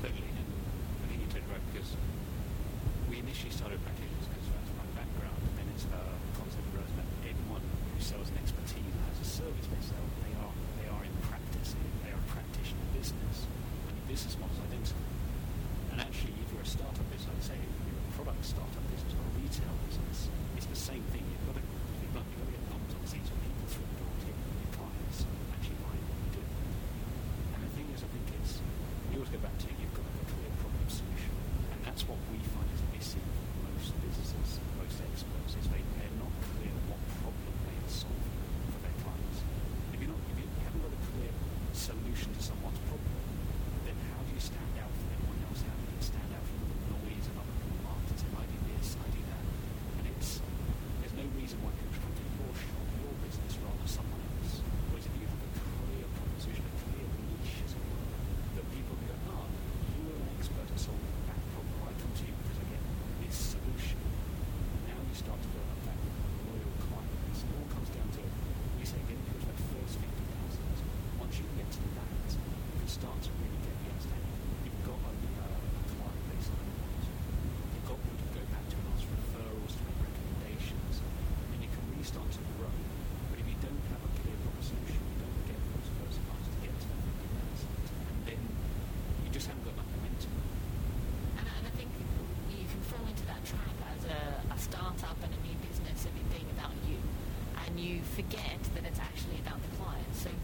And 0.01 0.09
I 0.09 1.05
think 1.13 1.29
you're 1.29 1.29
totally 1.29 1.45
right 1.53 1.65
because 1.69 1.93
we 3.05 3.21
initially 3.21 3.53
started 3.53 3.77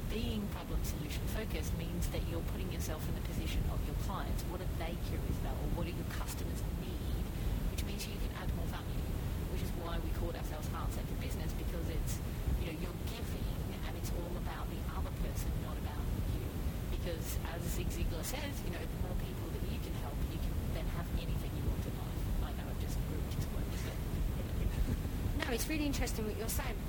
being 0.09 0.41
problem 0.57 0.81
solution 0.81 1.21
focused 1.37 1.69
means 1.77 2.09
that 2.09 2.21
you're 2.27 2.43
putting 2.49 2.69
yourself 2.73 3.05
in 3.05 3.13
the 3.13 3.25
position 3.29 3.61
of 3.69 3.77
your 3.85 3.95
clients. 4.09 4.41
What 4.49 4.57
are 4.57 4.73
they 4.81 4.97
curious 5.05 5.37
about, 5.45 5.53
or 5.61 5.69
what 5.77 5.85
do 5.85 5.93
your 5.93 6.09
customers 6.09 6.65
need? 6.81 7.25
Which 7.69 7.85
means 7.85 8.09
you 8.09 8.17
can 8.17 8.33
add 8.41 8.49
more 8.57 8.65
value. 8.73 9.05
Which 9.53 9.61
is 9.61 9.71
why 9.85 10.01
we 10.01 10.09
called 10.17 10.33
ourselves 10.33 10.65
heart 10.73 10.89
centered 10.89 11.21
business 11.21 11.53
because 11.53 11.85
it's 11.93 12.17
you 12.57 12.73
know 12.73 12.75
you're 12.81 13.01
giving 13.05 13.47
and 13.85 13.93
it's 14.01 14.09
all 14.17 14.33
about 14.41 14.65
the 14.73 14.81
other 14.97 15.13
person, 15.21 15.53
not 15.61 15.77
about 15.77 16.03
you. 16.33 16.45
Because 16.89 17.37
as 17.53 17.61
Zig 17.69 17.89
Ziglar 17.93 18.25
says, 18.25 18.53
you 18.65 18.73
know, 18.73 18.81
the 18.81 18.99
more 19.05 19.17
people 19.21 19.45
that 19.53 19.63
you 19.69 19.77
can 19.77 19.93
help, 20.01 20.17
you 20.33 20.41
can 20.41 20.53
then 20.73 20.87
have 20.97 21.05
anything 21.21 21.53
you 21.53 21.63
want 21.69 21.85
in 21.85 21.93
life. 22.01 22.49
I 22.49 22.51
know 22.57 22.65
I've 22.65 22.81
just 22.81 22.97
ruined 23.13 23.33
his 23.37 23.45
quote, 23.45 23.69
but 23.85 23.97
No, 25.45 25.53
it's 25.53 25.69
really 25.69 25.85
interesting 25.85 26.25
what 26.25 26.33
you're 26.33 26.49
saying 26.49 26.73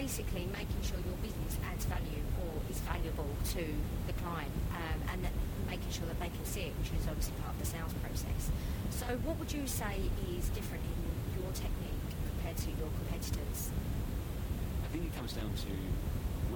basically 0.00 0.48
making 0.56 0.80
sure 0.80 0.96
your 1.04 1.20
business 1.20 1.60
adds 1.68 1.84
value 1.84 2.24
or 2.40 2.56
is 2.72 2.80
valuable 2.88 3.28
to 3.44 3.60
the 4.08 4.16
client 4.24 4.48
um, 4.72 4.98
and 5.12 5.20
that 5.20 5.34
making 5.68 5.92
sure 5.92 6.08
that 6.08 6.16
they 6.16 6.32
can 6.32 6.40
see 6.48 6.72
it, 6.72 6.74
which 6.80 6.88
is 6.96 7.04
obviously 7.04 7.36
part 7.44 7.52
of 7.52 7.60
the 7.60 7.68
sales 7.68 7.92
process. 8.00 8.48
So, 8.88 9.06
what 9.28 9.36
would 9.36 9.52
you 9.52 9.68
say 9.68 10.00
is 10.32 10.48
different 10.56 10.80
in 10.88 11.04
your 11.36 11.52
technique 11.52 12.08
compared 12.32 12.56
to 12.64 12.72
your 12.80 12.88
competitors? 13.04 13.68
I 14.80 14.88
think 14.88 15.04
it 15.04 15.12
comes 15.20 15.36
down 15.36 15.52
to 15.52 15.72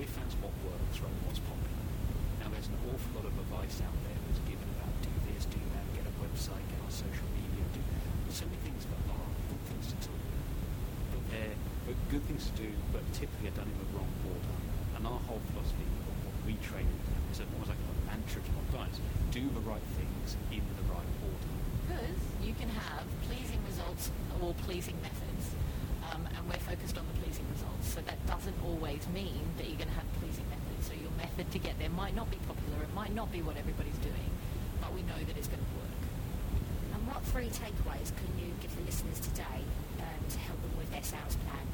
fans 0.05 0.37
of 0.37 0.45
what 0.45 0.53
works 0.69 1.01
rather 1.01 1.17
than 1.17 1.25
what's 1.29 1.41
popular. 1.41 1.85
Now 2.41 2.53
there's 2.53 2.69
an 2.69 2.77
awful 2.93 3.11
lot 3.17 3.25
of 3.25 3.33
advice 3.41 3.81
out 3.81 3.97
there 4.05 4.19
that's 4.29 4.43
given 4.45 4.69
about 4.77 4.93
do 5.01 5.09
this, 5.33 5.49
do 5.49 5.57
that, 5.57 5.85
get 5.97 6.05
a 6.05 6.15
website, 6.21 6.61
get 6.69 6.77
on 6.85 6.93
social 6.93 7.29
media, 7.33 7.65
do 7.73 7.81
so 8.29 8.45
many 8.45 8.61
things 8.69 8.85
that 8.85 9.01
are 9.09 9.29
good 9.49 9.63
things 9.65 9.97
to 9.97 9.97
do. 9.97 10.13
But 11.13 11.23
they're 11.33 11.57
but 11.85 11.94
good 12.11 12.23
things 12.25 12.47
to 12.51 12.55
do, 12.63 12.69
but 12.93 13.01
typically 13.13 13.49
are 13.49 13.57
done 13.59 13.69
in 13.69 13.79
the 13.79 13.89
wrong 13.97 14.11
order. 14.29 14.55
And 14.97 15.07
our 15.07 15.21
whole 15.27 15.41
philosophy 15.53 15.85
of 15.85 16.17
what 16.29 16.37
we 16.47 16.55
train 16.65 16.87
in 16.87 16.99
is 17.33 17.41
almost 17.41 17.71
like 17.71 17.81
a 17.81 17.95
mantra 18.07 18.41
to 18.41 18.51
our 18.55 18.67
clients. 18.73 18.99
Do 19.31 19.43
the 19.55 19.65
right 19.67 19.85
things 19.99 20.37
in 20.53 20.63
the 20.79 20.85
right 20.93 21.11
order. 21.25 21.53
because 21.89 22.21
you 22.43 22.55
can 22.55 22.69
have 22.71 23.05
pleasing 23.29 23.61
results 23.67 24.11
or 24.41 24.55
pleasing 24.65 24.97
methods. 25.03 25.55
Um, 26.13 26.29
and 26.37 26.43
we're 26.47 26.61
focused 26.63 26.99
on 26.99 27.05
the 27.09 27.17
pleasing 27.25 27.47
results. 27.51 27.89
So 27.89 28.01
that 28.05 28.21
doesn't 28.27 28.55
always 28.65 29.03
mean 29.11 29.41
that 29.57 29.67
you're 29.67 29.81
going 29.81 29.91
to 29.91 29.99
have 29.99 30.09
pleasing 30.21 30.45
methods. 30.53 30.87
So 30.87 30.93
your 30.95 31.11
method 31.17 31.51
to 31.51 31.59
get 31.59 31.79
there 31.81 31.91
might 31.91 32.15
not 32.15 32.31
be 32.31 32.39
popular, 32.47 32.85
it 32.85 32.93
might 32.95 33.15
not 33.15 33.33
be 33.33 33.41
what 33.43 33.57
everybody's 33.57 33.99
doing, 34.05 34.31
but 34.81 34.93
we 34.93 35.03
know 35.03 35.17
that 35.17 35.35
it's 35.37 35.49
going 35.49 35.65
to 35.65 35.73
work. 35.81 36.03
And 36.95 37.01
what 37.09 37.25
three 37.33 37.49
takeaways 37.49 38.13
can 38.15 38.31
you 38.39 38.53
give 38.61 38.71
the 38.77 38.85
listeners 38.85 39.19
today 39.19 39.65
um, 39.99 40.21
to 40.29 40.39
help 40.39 40.61
them 40.61 40.77
with 40.77 40.93
their 40.93 41.03
sales 41.03 41.37
plan? 41.49 41.65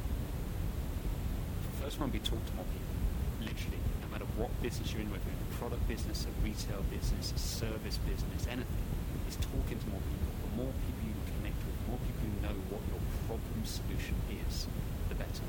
First 1.80 1.96
one 1.98 2.12
would 2.12 2.20
be 2.20 2.20
talk 2.20 2.44
to 2.44 2.54
more 2.60 2.68
people. 2.68 2.92
Literally, 3.40 3.80
no 4.04 4.08
matter 4.12 4.28
what 4.36 4.52
business 4.60 4.92
you're 4.92 5.00
in, 5.00 5.08
whether 5.08 5.24
you're 5.24 5.40
in 5.40 5.48
a 5.48 5.56
product 5.56 5.80
business, 5.88 6.28
a 6.28 6.32
retail 6.44 6.84
business, 6.92 7.32
a 7.32 7.40
service 7.40 7.96
business, 8.04 8.44
anything, 8.52 8.84
is 9.24 9.40
talking 9.40 9.80
to 9.80 9.86
more 9.88 10.04
people. 10.04 10.28
The 10.44 10.52
more 10.60 10.72
people 10.84 11.02
you 11.08 11.16
connect 11.40 11.56
with, 11.64 11.72
the 11.80 11.86
more 11.88 12.00
people 12.04 12.20
you 12.28 12.36
know 12.44 12.56
what 12.68 12.84
your 12.92 13.00
problem 13.24 13.64
solution 13.64 14.12
is, 14.44 14.68
the 15.08 15.16
better. 15.16 15.48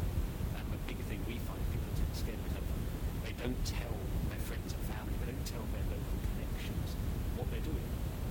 And 0.56 0.64
the 0.72 0.80
bigger 0.88 1.04
thing 1.12 1.20
we 1.28 1.36
find 1.44 1.60
people 1.76 1.92
are 2.00 2.16
scared 2.16 2.40
of 2.40 2.48
is 2.48 2.72
they 3.28 3.36
don't 3.36 3.60
tell 3.68 3.96
their 4.32 4.40
friends 4.48 4.72
and 4.72 4.82
family, 4.88 5.16
they 5.28 5.36
don't 5.36 5.48
tell 5.52 5.68
their 5.76 5.84
local 5.92 6.18
connections 6.32 6.96
what 7.36 7.52
they're 7.52 7.68
doing. 7.68 7.90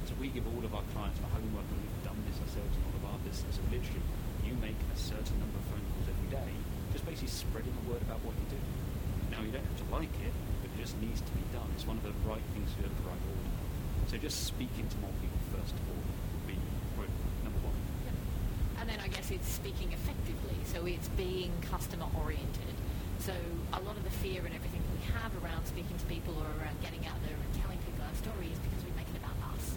So 0.09 0.17
we 0.17 0.33
give 0.33 0.49
all 0.49 0.65
of 0.65 0.73
our 0.73 0.89
clients 0.97 1.21
the 1.21 1.29
homework, 1.29 1.69
and 1.69 1.79
we've 1.85 2.01
done 2.01 2.17
this 2.25 2.41
ourselves 2.41 2.75
in 2.75 2.83
all 2.89 2.97
of 2.97 3.05
our 3.13 3.21
business. 3.29 3.61
So 3.61 3.63
literally, 3.69 4.03
you 4.41 4.57
make 4.57 4.81
a 4.89 4.97
certain 4.97 5.37
number 5.37 5.61
of 5.61 5.69
phone 5.69 5.85
calls 5.93 6.09
every 6.09 6.31
day, 6.33 6.51
just 7.01 7.09
basically 7.09 7.33
spreading 7.33 7.73
the 7.81 7.87
word 7.89 8.03
about 8.05 8.21
what 8.21 8.37
you 8.37 8.45
do. 8.53 8.61
Now 9.33 9.41
you 9.41 9.49
don't 9.49 9.65
have 9.65 9.81
to 9.81 9.89
like 9.89 10.13
it, 10.21 10.35
but 10.61 10.69
it 10.69 10.77
just 10.77 11.01
needs 11.01 11.25
to 11.25 11.33
be 11.33 11.41
done. 11.49 11.65
It's 11.73 11.89
one 11.89 11.97
of 11.97 12.05
the 12.05 12.13
right 12.29 12.45
things 12.53 12.69
to 12.77 12.85
do 12.85 12.93
in 12.93 12.93
the 12.93 13.07
right 13.09 13.25
order. 13.25 13.53
So 14.13 14.21
just 14.21 14.45
speaking 14.45 14.85
to 14.85 14.97
more 15.01 15.15
people 15.25 15.41
first 15.49 15.73
of 15.73 15.81
all 15.89 15.97
would 15.97 16.45
be 16.45 16.61
would- 17.01 17.17
number 17.41 17.57
one. 17.65 17.73
And 18.77 18.85
then 18.85 19.01
I 19.01 19.09
guess 19.09 19.33
it's 19.33 19.49
speaking 19.49 19.97
effectively, 19.97 20.61
so 20.69 20.85
it's 20.85 21.09
being 21.17 21.57
customer 21.65 22.05
oriented. 22.21 22.77
So 23.17 23.33
a 23.73 23.81
lot 23.81 23.97
of 23.97 24.05
the 24.05 24.13
fear 24.21 24.45
and 24.45 24.53
everything 24.53 24.85
that 24.85 24.93
we 24.93 25.05
have 25.17 25.33
around 25.41 25.65
speaking 25.65 25.97
to 25.97 26.05
people 26.05 26.37
or 26.37 26.49
around 26.61 26.85
getting 26.85 27.01
out 27.09 27.17
there 27.25 27.37
and 27.37 27.51
telling 27.65 27.81
people 27.81 28.05
our 28.05 28.17
story 28.21 28.53
is 28.53 28.61
because 28.61 28.85
we 28.85 28.93
make 28.93 29.09
it 29.09 29.17
about 29.25 29.37
us. 29.57 29.73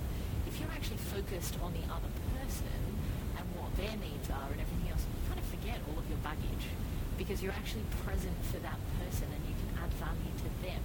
If 0.48 0.60
you're 0.60 0.72
actually 0.76 1.00
focused 1.08 1.56
on 1.64 1.72
the 1.72 1.88
other 1.88 2.12
person 2.36 2.80
and 3.40 3.46
what 3.56 3.72
their 3.80 3.96
needs 3.96 4.28
are 4.28 4.52
and 4.52 4.60
everything 4.60 4.92
else, 4.92 5.08
you 5.08 5.20
kind 5.32 5.40
of 5.40 5.48
forget 5.48 5.80
all 5.88 5.96
of 6.00 6.08
your 6.12 6.20
baggage 6.20 6.68
because 7.18 7.42
you're 7.44 7.54
actually 7.54 7.86
present 8.06 8.38
for 8.52 8.60
that 8.60 8.80
person 9.02 9.28
and 9.30 9.42
you 9.46 9.56
can 9.56 9.70
add 9.84 9.92
value 10.02 10.34
to 10.44 10.50
them. 10.66 10.84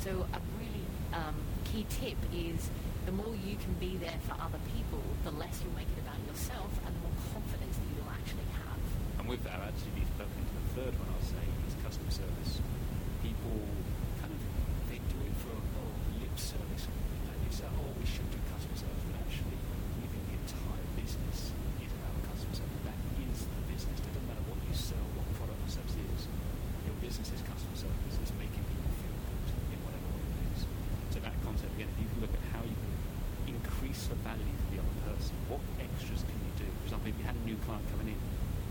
So 0.00 0.10
a 0.32 0.40
really 0.58 0.86
um, 1.12 1.36
key 1.64 1.86
tip 1.88 2.16
is 2.32 2.70
the 3.06 3.12
more 3.12 3.34
you 3.46 3.56
can 3.56 3.74
be 3.78 3.96
there 3.96 4.18
for 4.26 4.34
other 4.40 4.58
people, 4.74 5.02
the 5.24 5.30
less 5.30 5.62
you'll 5.62 5.76
make 5.78 5.88
it 5.94 6.00
about 6.02 6.18
yourself 6.26 6.70
and 6.84 6.90
the 6.90 7.02
more 7.06 7.16
confidence 7.32 7.76
that 7.78 7.88
you'll 7.94 8.10
actually 8.10 8.48
have. 8.58 8.82
And 9.20 9.28
with 9.28 9.42
that, 9.44 9.62
actually 9.62 10.02
leads 10.02 10.10
perfectly 10.18 10.42
into 10.42 10.56
the 10.58 10.68
third 10.74 10.92
one 10.98 11.08
I'll 11.14 11.22
say 11.26 11.44
is 11.70 11.74
customer 11.82 12.10
service. 12.10 12.58
People 13.22 13.58
kind 14.22 14.34
of 14.34 14.40
they 14.90 14.98
do 14.98 15.18
it 15.22 15.34
for 15.42 15.54
oh 15.54 15.92
lip 16.18 16.34
service. 16.34 16.90
Like 17.26 17.38
they 17.46 17.52
say, 17.54 17.66
oh 17.70 17.90
we 17.94 18.06
should 18.06 18.26
do 18.30 18.38
customer 18.50 18.78
service, 18.78 19.02
but 19.06 19.22
actually 19.22 19.58
we 20.02 20.06
think 20.10 20.22
the 20.30 20.36
entire 20.42 20.84
business 20.98 21.54
is 21.82 21.90
about 21.94 22.14
customer 22.26 22.54
service. 22.54 22.82
That 22.86 22.98
is 23.22 23.38
the 23.46 23.62
business. 23.70 23.96
It 24.02 24.06
doesn't 24.14 24.26
matter 24.26 24.44
what 24.50 24.58
you 24.66 24.74
sell, 24.74 25.06
what 25.14 25.26
product 25.38 25.58
or 25.62 25.70
service 25.70 25.94
it 25.94 26.06
is. 26.10 26.22
Your 26.86 26.96
business 27.02 27.30
is 27.30 27.40
customer 27.46 27.78
service. 27.78 28.14
It's 28.18 28.34
making 28.34 28.62
people 28.66 28.90
feel 28.98 29.16
good 29.30 29.46
in 29.74 29.78
whatever 29.86 30.06
way 30.10 30.22
it 30.26 30.58
is. 30.58 30.60
So 31.14 31.22
that 31.22 31.34
concept 31.46 31.70
again, 31.78 31.90
if 31.94 31.98
you 32.02 32.08
can 32.10 32.20
look 32.22 32.34
at 32.34 32.42
how 32.50 32.62
you 32.62 32.74
can 32.78 32.92
increase 33.58 34.06
the 34.06 34.18
value 34.22 34.54
for 34.62 34.68
the 34.74 34.78
other 34.82 34.96
person, 35.10 35.34
what 35.50 35.62
extras 35.80 36.22
can 36.26 36.38
you 36.46 36.52
do? 36.62 36.68
For 36.82 36.94
example, 36.94 37.08
if 37.10 37.16
you 37.18 37.26
had 37.26 37.36
a 37.38 37.44
new 37.46 37.58
client 37.66 37.84
coming 37.90 38.14
in, 38.14 38.18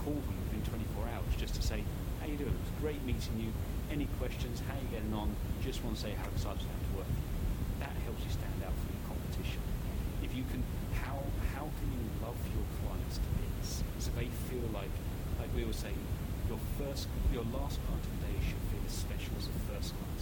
call 0.03 0.13
them 0.13 0.37
within 0.47 0.61
24 0.63 1.09
hours 1.17 1.31
just 1.37 1.55
to 1.55 1.63
say, 1.63 1.83
how 2.21 2.27
you 2.27 2.37
doing? 2.37 2.53
It 2.53 2.61
was 2.61 2.75
great 2.81 3.01
meeting 3.05 3.35
you. 3.39 3.49
Any 3.89 4.05
questions? 4.25 4.57
How 4.65 4.73
you 4.81 4.89
getting 4.89 5.13
on? 5.13 5.29
You 5.29 5.69
just 5.69 5.85
want 5.85 5.93
to 5.93 6.01
say 6.01 6.17
how 6.17 6.25
excited 6.33 6.57
you 6.57 6.65
have 6.73 6.85
to 6.89 6.93
work. 6.97 7.13
That 7.77 7.93
helps 8.09 8.25
you 8.25 8.33
stand 8.33 8.57
out 8.65 8.73
from 8.73 8.89
your 8.97 9.05
competition. 9.05 9.61
If 10.25 10.33
you 10.33 10.41
can, 10.49 10.65
how 10.97 11.21
how 11.53 11.69
can 11.69 11.87
you 11.93 12.01
love 12.25 12.33
your 12.49 12.65
clients 12.81 13.21
to 13.21 13.29
bits 13.37 13.85
so 14.01 14.09
they 14.17 14.25
feel 14.49 14.65
like, 14.73 14.89
like 15.37 15.53
we 15.53 15.61
always 15.61 15.77
say, 15.77 15.93
your 16.49 16.57
first, 16.81 17.05
your 17.29 17.45
last 17.53 17.77
client 17.85 18.01
of 18.01 18.11
the 18.17 18.21
day 18.25 18.37
should 18.41 18.65
feel 18.73 18.81
as 18.81 18.97
special 18.97 19.33
as 19.37 19.45
the 19.45 19.61
first 19.69 19.93
client. 19.93 20.21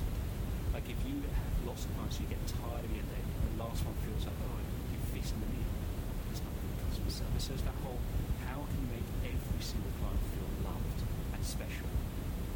Like 0.75 0.87
if 0.91 0.99
you 1.07 1.23
have 1.23 1.55
lots 1.63 1.87
of 1.87 1.95
clients, 1.95 2.19
you 2.19 2.27
get 2.27 2.43
tired 2.43 2.83
of 2.83 2.91
your 2.91 3.07
day. 3.07 3.23
The 3.23 3.63
last 3.63 3.87
one 3.87 3.95
feels 4.03 4.27
like, 4.27 4.35
oh, 4.35 4.59
you're 4.91 5.07
feasting 5.15 5.39
the 5.39 5.47
meal. 5.47 5.71
It's 6.27 6.43
not 6.43 6.51
good 6.59 6.75
customer 6.91 7.23
service. 7.23 7.43
So 7.47 7.55
it's 7.55 7.63
that 7.63 7.79
whole, 7.87 8.03
how 8.51 8.67
can 8.67 8.83
you 8.83 8.99
make 8.99 9.07
every 9.31 9.63
single 9.63 9.95
client 10.03 10.19
feel 10.35 10.51
loved 10.67 10.99
and 11.07 11.39
special? 11.39 11.87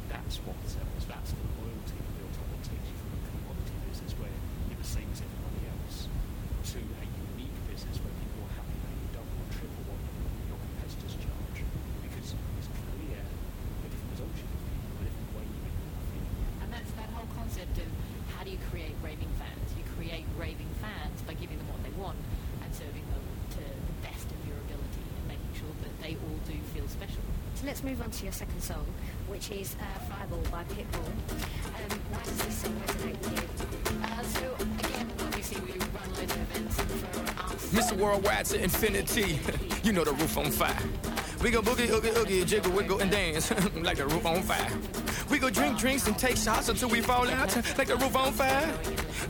That's 0.08 0.40
what 0.48 0.56
sells. 0.64 1.04
That's 1.04 1.36
the 1.36 1.44
loyalty 1.60 2.00
built 2.16 2.32
up 2.40 2.48
that 2.48 2.64
takes 2.64 2.88
you 2.88 2.96
from 2.96 3.12
a 3.12 3.20
commodity 3.28 3.76
business 3.92 4.12
where 4.16 4.32
you're 4.72 4.80
the 4.80 4.88
same 4.88 5.04
as 5.12 5.20
everybody 5.20 5.68
else 5.68 6.08
to 6.72 6.80
a 6.80 7.06
unique 7.32 7.58
business 7.68 8.00
where 8.00 8.12
people 8.16 8.40
are 8.48 8.54
happy 8.56 8.72
paying 8.72 9.00
you 9.04 9.10
double 9.12 9.36
or 9.36 9.48
triple 9.52 9.84
what 9.84 10.00
your 10.48 10.56
competitors 10.56 11.16
charge 11.20 11.60
because 12.08 12.32
it's 12.32 12.68
clear 12.72 13.20
the 13.20 13.88
different 13.92 14.08
results 14.16 14.36
you 14.40 14.48
give 14.48 14.64
people, 14.64 14.96
the 14.96 15.04
different 15.12 15.30
way 15.36 15.44
you 15.44 15.60
make 15.60 15.76
people 15.76 16.04
feel. 16.08 16.28
And 16.64 16.68
that's 16.72 16.92
that 16.96 17.08
whole 17.12 17.28
concept 17.36 17.76
of 17.76 17.88
how 18.32 18.48
do 18.48 18.50
you 18.52 18.60
create 18.72 18.96
raving 19.04 19.32
fans? 19.36 19.66
You 19.76 19.84
create 19.92 20.24
raving 20.40 20.72
fans 20.80 21.20
by 21.28 21.36
giving 21.36 21.60
them 21.60 21.68
what 21.68 21.84
they 21.84 21.92
want 22.00 22.20
and 22.64 22.68
serving 22.72 23.04
them 23.12 23.24
to 23.60 23.64
the 23.64 23.96
best 24.00 24.24
of 24.24 24.40
your 24.48 24.56
ability 24.64 25.04
and 25.04 25.24
making 25.36 25.52
sure 25.52 25.72
that 25.84 25.92
they 26.00 26.16
all 26.16 26.40
do 26.48 26.56
feel 26.72 26.88
special. 26.88 27.20
So 27.60 27.67
let's 27.78 27.96
move 27.96 28.02
on 28.02 28.10
to 28.10 28.24
your 28.24 28.32
second 28.32 28.60
song, 28.60 28.84
which 29.28 29.52
is 29.52 29.76
uh, 29.80 29.98
Fireball 30.12 30.42
by 30.50 30.64
Pitbull. 30.64 31.06
Um, 31.06 32.00
why 32.10 32.22
does 32.24 32.38
this 32.38 32.54
song 32.56 32.74
resonate 32.84 33.18
with 33.20 33.32
you? 33.32 34.02
Uh, 34.02 34.22
so 34.22 34.54
again, 34.84 35.06
obviously 35.20 35.60
we 35.60 35.78
run 35.78 36.08
loads 36.16 36.32
of 36.32 36.40
events 36.42 36.74
for 36.74 37.54
us. 37.54 37.72
Mr. 37.72 37.96
Worldwide 37.96 38.46
to 38.46 38.60
infinity. 38.60 39.38
you 39.84 39.92
know 39.92 40.02
the 40.02 40.10
roof 40.12 40.36
on 40.38 40.50
fire. 40.50 40.76
We 41.40 41.52
go 41.52 41.62
boogie, 41.62 41.88
oogie, 41.88 42.18
oogie, 42.18 42.44
jiggle, 42.44 42.72
wiggle, 42.72 42.98
and 42.98 43.12
dance 43.12 43.52
like 43.76 43.98
the 43.98 44.06
roof 44.06 44.26
on 44.26 44.42
fire. 44.42 44.72
We 45.30 45.38
go 45.38 45.48
drink 45.48 45.78
drinks 45.78 46.08
and 46.08 46.18
take 46.18 46.36
shots 46.36 46.68
until 46.68 46.88
we 46.88 47.00
fall 47.00 47.30
out 47.30 47.54
like 47.78 47.86
the 47.86 47.96
roof 47.96 48.16
on 48.16 48.32
fire. 48.32 48.74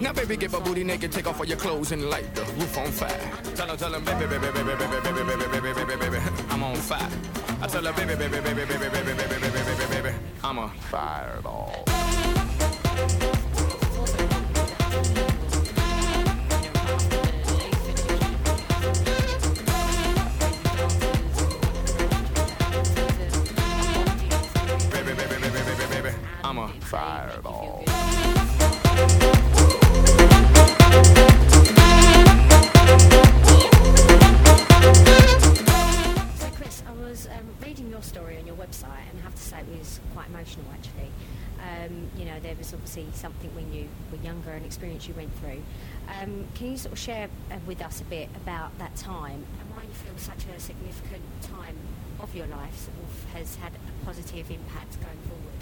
Now, 0.00 0.14
baby, 0.14 0.38
get 0.38 0.52
my 0.52 0.61
booty 0.61 0.85
naked, 0.85 1.12
take 1.12 1.26
off 1.26 1.38
all 1.38 1.47
your 1.47 1.59
clothes 1.59 1.93
and 1.93 2.09
light 2.09 2.35
the 2.35 2.45
roof 2.45 2.78
on 2.78 2.87
fire. 2.93 3.31
Tell 3.55 3.69
her, 3.69 3.76
tell 3.76 3.93
her, 3.93 4.00
baby, 4.00 4.25
baby, 4.26 4.50
baby, 4.52 4.75
baby, 4.75 5.00
baby, 5.02 5.23
baby, 5.23 5.37
baby, 5.37 5.61
baby, 5.61 5.85
baby, 5.85 6.11
baby, 6.11 6.25
I'm 6.49 6.62
on 6.62 6.76
fire. 6.76 7.11
I 7.61 7.67
tell 7.67 7.83
her, 7.85 7.93
baby, 7.93 8.15
baby, 8.15 8.41
baby, 8.41 8.65
baby, 8.65 8.88
baby, 8.88 8.88
baby, 8.88 9.15
baby, 9.15 9.50
baby, 9.50 9.75
baby, 9.91 10.03
baby, 10.03 10.17
I'm 10.45 10.59
a 10.59 10.69
fireball. 10.91 11.85
was 39.78 40.00
quite 40.14 40.28
emotional 40.28 40.66
actually. 40.73 41.11
Um, 41.58 42.11
you 42.16 42.25
know, 42.25 42.38
there 42.40 42.54
was 42.54 42.73
obviously 42.73 43.06
something 43.12 43.52
when 43.54 43.73
you 43.73 43.88
were 44.12 44.23
younger, 44.23 44.50
an 44.50 44.64
experience 44.64 45.08
you 45.08 45.14
went 45.14 45.35
through. 45.38 45.62
Um, 46.06 46.47
can 46.54 46.70
you 46.70 46.76
sort 46.76 46.92
of 46.92 46.99
share 46.99 47.28
uh, 47.50 47.58
with 47.66 47.82
us 47.82 48.00
a 48.00 48.04
bit 48.04 48.28
about 48.37 48.76
that 48.78 48.94
time 48.97 49.44
and 49.58 49.66
why 49.75 49.82
you 49.82 49.94
feel 49.94 50.16
such 50.16 50.47
a 50.47 50.61
significant 50.61 51.25
time 51.42 51.76
of 52.20 52.35
your 52.35 52.47
life 52.47 52.76
sort 52.78 52.97
of 53.02 53.11
has 53.35 53.56
had 53.56 53.73
a 53.75 54.04
positive 54.04 54.50
impact 54.50 55.02
going 55.02 55.23
forward? 55.26 55.61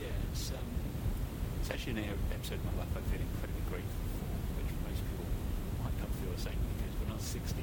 Yeah, 0.00 0.14
it's, 0.32 0.50
um, 0.50 0.66
it's 1.60 1.70
actually 1.70 2.02
an 2.02 2.18
episode 2.34 2.58
of 2.58 2.66
my 2.74 2.82
life 2.82 2.92
I 2.98 3.02
feel 3.06 3.22
incredibly 3.22 3.64
grateful 3.70 4.02
for, 4.18 4.28
which 4.58 4.70
most 4.82 5.00
people 5.06 5.30
might 5.78 5.96
not 6.02 6.10
feel 6.18 6.34
the 6.34 6.42
same 6.42 6.58
because 6.74 6.94
when 6.98 7.08
I 7.10 7.14
was 7.14 7.26
16, 7.26 7.54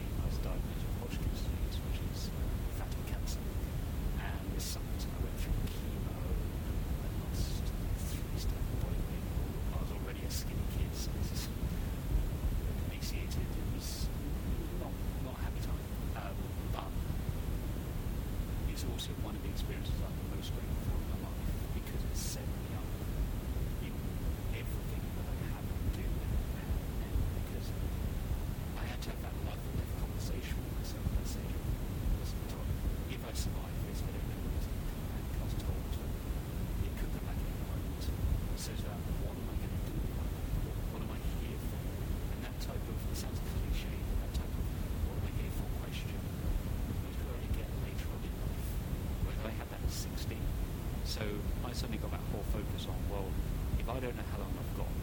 I 53.89 54.00
don't 54.00 54.15
know 54.15 54.27
how 54.31 54.38
long 54.39 54.53
I've 54.53 54.75
got, 54.77 55.01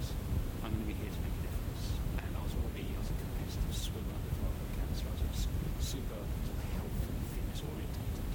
I'm 0.62 0.70
going 0.70 0.86
to 0.86 0.88
be 0.88 0.94
here 0.94 1.10
to 1.10 1.20
make 1.26 1.34
a 1.36 1.42
difference. 1.50 1.84
And 2.22 2.30
I 2.30 2.40
was 2.40 2.54
already, 2.54 2.86
I 2.94 2.98
was 3.02 3.10
a 3.10 3.18
competitive 3.18 3.74
swimmer 3.74 4.18
before 4.30 4.46
I 4.46 4.54
got 4.62 4.70
cancer. 4.78 5.04
I 5.10 5.14
was 5.26 5.26
s- 5.34 5.50
super 5.82 6.22
sort 6.46 6.54
of 6.54 6.66
health 6.78 7.02
and 7.10 7.18
fitness 7.34 7.60
orientated. 7.66 8.26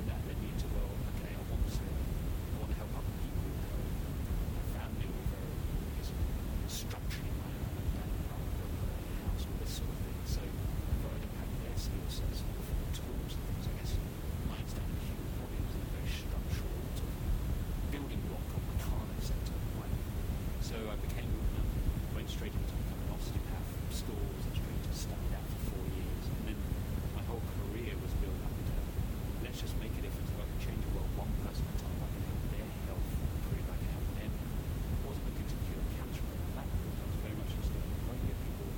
And 0.00 0.04
that 0.08 0.20
led 0.26 0.38
me 0.40 0.48
to, 0.48 0.66
well, 0.72 0.90
okay, 1.12 1.28
I 1.28 1.42
want 1.52 1.64
to, 1.68 1.84
I 1.84 2.54
want 2.56 2.70
to 2.72 2.78
help 2.80 2.92
other 2.96 3.14
people. 3.20 3.46
My 4.56 4.64
family 4.80 5.06
were 5.12 5.28
very, 5.28 5.54
is 6.00 6.08
structurally 6.72 7.36
my 7.36 7.52
own 7.52 7.76
family, 8.00 8.24
house, 9.28 9.44
all 9.44 9.56
this 9.60 9.72
sort 9.76 9.92
of 9.92 9.98
thing. 10.02 10.20
So 10.24 10.40
I 10.40 10.94
thought 11.04 11.14
I'd 11.20 11.24
impact 11.28 11.52
their 11.62 11.76
skill 11.76 12.08
sets 12.08 12.40
and 12.42 12.50
tools 12.96 13.32
and 13.36 13.44
things. 13.44 13.64
I 13.68 13.72
guess 13.76 13.92
mine's 14.48 14.72
down 14.72 14.88
in 14.88 14.98
human 15.04 15.30
body 15.36 15.60
was 15.62 15.74
in 15.76 15.84
a 15.84 15.90
very 16.00 16.08
structural 16.10 16.80
sort 16.96 17.12
of 17.12 17.20
building 17.92 18.22
block 18.32 18.48
of 18.56 18.62
the 18.72 18.76
cardiac 18.82 19.20
sector 19.20 19.52
of 19.52 19.62
my 19.76 19.86
life. 19.86 19.94
So 20.66 20.74
I 20.90 20.96
became, 20.98 21.30
um, 21.56 21.68
went 22.18 22.26
straight 22.26 22.50
into 22.50 22.74
becoming 22.74 23.06
an 23.06 23.14
osteopath 23.14 23.66
from 23.70 23.86
school, 23.94 24.18
and 24.26 24.42
straight 24.50 24.82
to 24.82 24.92
study 24.92 25.26
that 25.30 25.44
for 25.46 25.60
four 25.72 25.84
years. 25.94 26.24
And 26.26 26.42
then 26.52 26.58
my 27.14 27.22
whole 27.30 27.40
career 27.62 27.94
was 28.02 28.12
built 28.18 28.34
up 28.42 28.50
into, 28.50 28.74
let's 29.46 29.62
just 29.62 29.78
make 29.78 29.94
a 29.94 30.02
difference. 30.02 30.26
If 30.26 30.38
I 30.42 30.46
can 30.50 30.58
change 30.66 30.82
the 30.82 30.92
world 30.98 31.10
one 31.16 31.30
person 31.46 31.62
at 31.70 31.78
a 31.78 31.86
time, 31.86 31.98
I 32.02 32.08
can 32.10 32.22
help 32.26 32.42
their 32.50 32.68
health 32.90 33.08
improve, 33.14 33.66
I 33.70 33.76
can 33.78 33.90
help 33.94 34.08
them. 34.18 34.32
I 34.34 35.00
wasn't 35.06 35.24
looking 35.30 35.48
to 35.54 35.56
cure 35.70 35.84
cancer 35.96 36.24
at 36.26 36.52
that 36.58 36.66
point. 36.66 36.96
I 36.98 37.04
was 37.06 37.18
very 37.22 37.36
much 37.38 37.50
just 37.56 37.70
looking 37.70 37.94
to 37.94 38.26
get 38.26 38.38
people 38.42 38.68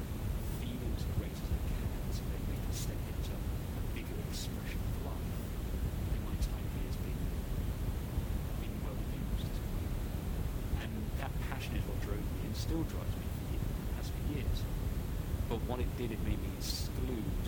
feeling 0.61 0.93
as 0.93 1.05
great 1.17 1.33
as 1.35 1.49
they 1.49 1.63
can 1.73 1.89
so 2.13 2.21
they, 2.29 2.41
they 2.53 2.59
can 2.61 2.75
step 2.77 3.01
into 3.01 3.33
a 3.33 3.83
bigger 3.97 4.19
expression 4.29 4.81
of 4.93 4.95
life. 5.09 5.33
And 6.13 6.21
my 6.21 6.37
time 6.45 6.67
here 6.77 6.85
has 6.85 6.99
been, 7.01 7.21
been 8.61 8.77
well 8.85 9.01
used 9.09 9.49
as 9.49 9.57
it 9.57 9.67
were. 9.73 9.89
And 10.85 10.91
that 11.17 11.33
passion 11.49 11.81
is 11.81 11.85
what 11.89 11.99
drove 12.05 12.21
me 12.23 12.43
and 12.47 12.55
still 12.69 12.85
drives 12.85 13.17
me 13.17 13.25
for 13.33 13.49
years, 13.49 13.73
has 13.97 14.09
for 14.13 14.25
years. 14.29 14.59
But 15.49 15.65
what 15.65 15.81
it 15.81 15.89
did, 15.97 16.13
it 16.13 16.21
made 16.21 16.37
me 16.37 16.53
exclude 16.61 17.41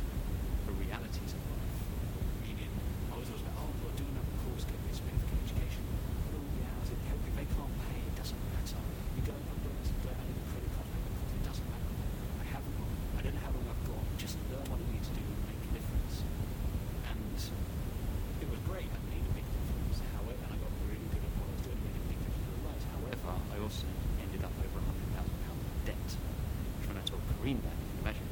the 0.65 0.73
realities 0.81 1.37
of 1.37 1.41
life. 1.45 1.77
Meaning, 2.41 2.73
I 3.13 3.21
was 3.21 3.29
always 3.29 3.45
like, 3.45 3.53
oh, 3.61 3.69
well, 3.85 3.93
do 4.01 4.05
another 4.17 4.33
course, 4.49 4.65
get 4.65 4.81
this 4.89 4.97
bit 5.05 5.13
of 5.13 5.29
education. 5.45 5.85
But 6.25 6.41
all 6.41 6.49
the 6.57 6.65
hours 6.65 6.89
it 6.89 6.97
help 7.13 7.21
if 7.29 7.37
they 7.37 7.45
can't 7.53 7.75
pay, 7.85 8.01
it 8.01 8.17
doesn't 8.17 8.41
matter. 8.49 8.81
You 8.81 9.23
go 9.29 9.37
and 9.37 9.45
look 9.61 9.77
and 9.77 10.01
go 10.01 10.09
out 10.09 10.25
and 10.25 10.41
credit 10.57 10.73
card 10.73 10.89
payment, 10.89 11.13
it 11.37 11.45
doesn't 11.45 11.69
matter. 11.69 11.93
I 12.41 12.47
haven't 12.49 12.75
got, 12.81 12.89
I 12.89 13.21
don't 13.21 13.35
know 13.37 13.45
how 13.45 13.53
long 13.53 13.67
I've 13.69 13.85
got, 13.93 14.01
just 14.17 14.41
learn 14.49 14.65
what 14.73 14.81
I 14.81 14.89
need 14.89 15.05
to 15.05 15.13
do 15.13 15.21
and 15.21 15.41
make 15.53 15.61
a 15.69 15.71
difference. 15.77 16.17
And 17.13 17.37
it 18.41 18.49
was 18.49 18.61
great, 18.65 18.89
I 18.89 18.99
made 19.13 19.21
a 19.21 19.33
big 19.37 19.45
difference. 19.45 20.01
However, 20.17 20.41
and 20.49 20.49
I 20.49 20.57
got 20.57 20.73
really 20.89 21.09
good 21.13 21.21
at 21.21 21.33
what 21.37 21.45
I 21.45 21.53
was 21.53 21.63
doing, 21.69 21.77
made 21.85 22.01
a 22.01 22.05
big 22.09 22.21
difference 22.25 22.49
in 22.57 22.57
lives. 22.65 22.85
However, 22.89 23.37
I 23.37 23.57
also 23.61 23.85
ended 24.21 24.45
up 24.45 24.53
over 24.57 24.79
a 24.79 24.85
hundred 24.87 25.11
thousand 25.11 25.39
pounds 25.43 25.63
in 25.67 25.73
debt. 25.91 26.09
Which 26.79 26.87
when 26.87 26.99
I 27.01 27.05
told 27.09 27.23
Corinne 27.35 27.61
that, 27.67 27.75
you 27.75 27.87
can 27.91 27.99
imagine 28.07 28.29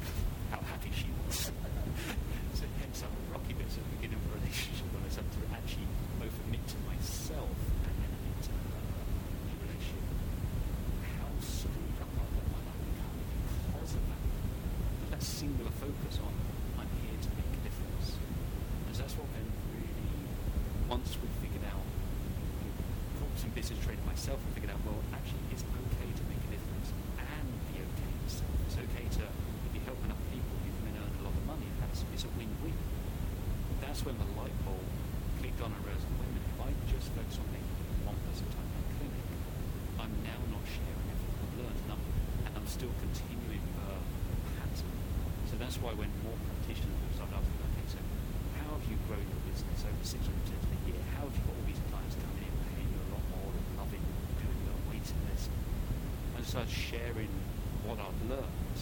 how 0.47 0.61
happy 0.63 0.91
she 0.95 1.09
was. 1.27 1.51
so 2.55 2.63
hence 2.79 3.03
some 3.03 3.11
rocky 3.33 3.53
bits 3.53 3.75
at 3.75 3.83
the 3.83 3.91
beginning 3.99 4.15
of 4.15 4.25
a 4.31 4.39
relationship 4.39 4.87
when 4.95 5.03
I 5.03 5.11
started 5.11 5.33
to 5.35 5.43
actually 5.51 5.89
both 6.21 6.35
admit 6.47 6.63
to 6.71 6.77
myself 6.87 7.57
and 7.83 7.93
then 7.99 8.11
admit 8.15 8.39
to 8.47 8.51
her 8.55 8.79
in 8.79 9.51
a 9.51 9.57
relationship 9.59 10.07
how 11.19 11.29
screwed 11.43 11.99
up 11.99 12.11
I 12.15 12.25
let 12.31 12.47
my 12.47 12.61
life 12.63 12.79
become 12.79 13.15
because 13.19 13.91
of 13.99 14.03
that. 14.07 14.21
But 14.23 15.09
that 15.19 15.23
singular 15.23 15.73
focus 15.89 16.21
on 16.21 16.33
I'm 16.77 16.91
here 17.01 17.17
to 17.17 17.29
make 17.33 17.49
a 17.49 17.61
difference. 17.65 18.13
And 18.85 18.93
so 18.93 19.01
that's 19.01 19.17
what 19.17 19.25
then 19.33 19.49
really 19.73 20.21
once 20.85 21.17
we 21.17 21.25
figured 21.41 21.65
out 21.65 21.81
got 23.17 23.33
some 23.41 23.49
business 23.57 23.81
training 23.81 24.05
myself 24.05 24.37
and 24.37 24.53
figured 24.53 24.69
out, 24.69 24.77
well, 24.85 25.01
actually, 25.17 25.41
it's 25.49 25.65
okay 25.65 26.09
to 26.13 26.23
make 26.29 26.37
a 26.45 26.51
difference 26.53 26.93
and 27.17 27.45
be 27.73 27.81
okay 27.81 28.11
yourself. 28.21 28.53
It's 28.69 28.77
okay 28.77 29.05
to, 29.17 29.25
if 29.25 29.71
you 29.73 29.81
help 29.89 29.97
enough 30.05 30.21
people, 30.29 30.53
you 30.61 30.71
can 30.77 30.93
then 30.93 31.01
earn 31.01 31.09
a 31.09 31.23
lot 31.25 31.33
of 31.33 31.43
money. 31.49 31.65
That's, 31.81 32.05
it's 32.13 32.29
a 32.29 32.31
win-win. 32.37 32.77
That's 33.81 34.05
when 34.05 34.13
the 34.21 34.29
light 34.37 34.53
bulb 34.61 34.85
clicked 35.41 35.57
on 35.65 35.73
and 35.73 35.81
realized, 35.89 36.05
wait 36.21 36.29
a 36.29 36.33
minute, 36.37 36.53
if 36.53 36.59
I 36.61 36.69
just 36.93 37.09
focus 37.17 37.41
on 37.41 37.49
making 37.49 37.77
one 38.05 38.17
person 38.29 38.45
time 38.53 38.69
in 38.77 38.85
clinic, 39.01 39.25
I'm 39.97 40.13
now 40.21 40.39
not 40.53 40.63
sharing 40.69 41.07
everything 41.09 41.33
I've 41.33 41.55
learned, 41.65 41.79
and 41.81 41.91
I'm, 41.97 42.03
and 42.45 42.53
I'm 42.61 42.67
still 42.69 42.93
continuing. 43.01 43.48
So 45.49 45.57
that's 45.57 45.81
why 45.81 45.97
when 45.97 46.13
more 46.21 46.37
practitioners 46.45 46.93
will 46.93 47.15
start 47.17 47.33
asking, 47.33 47.57
okay, 47.73 47.85
so 47.89 47.99
how 48.61 48.69
have 48.77 48.85
you 48.85 48.93
grown 49.09 49.25
your 49.25 49.41
business 49.49 49.81
over 49.81 49.97
600% 50.05 50.21
a 50.21 50.79
year? 50.85 51.01
How 51.17 51.25
have 51.25 51.33
you 51.33 51.41
got 51.41 51.57
all 51.57 51.65
these 51.65 51.81
clients 51.89 52.13
coming 52.21 52.45
in, 52.45 52.53
paying 52.69 52.85
you 52.85 53.01
a 53.01 53.09
lot 53.17 53.25
more 53.33 53.49
and 53.49 53.65
loving 53.81 54.05
doing 54.37 54.59
your 54.69 54.77
waiting 54.93 55.21
list? 55.33 55.49
And 56.37 56.45
start 56.45 56.69
sharing 56.69 57.33
what 57.81 57.97
I've 57.97 58.21
learned, 58.29 58.77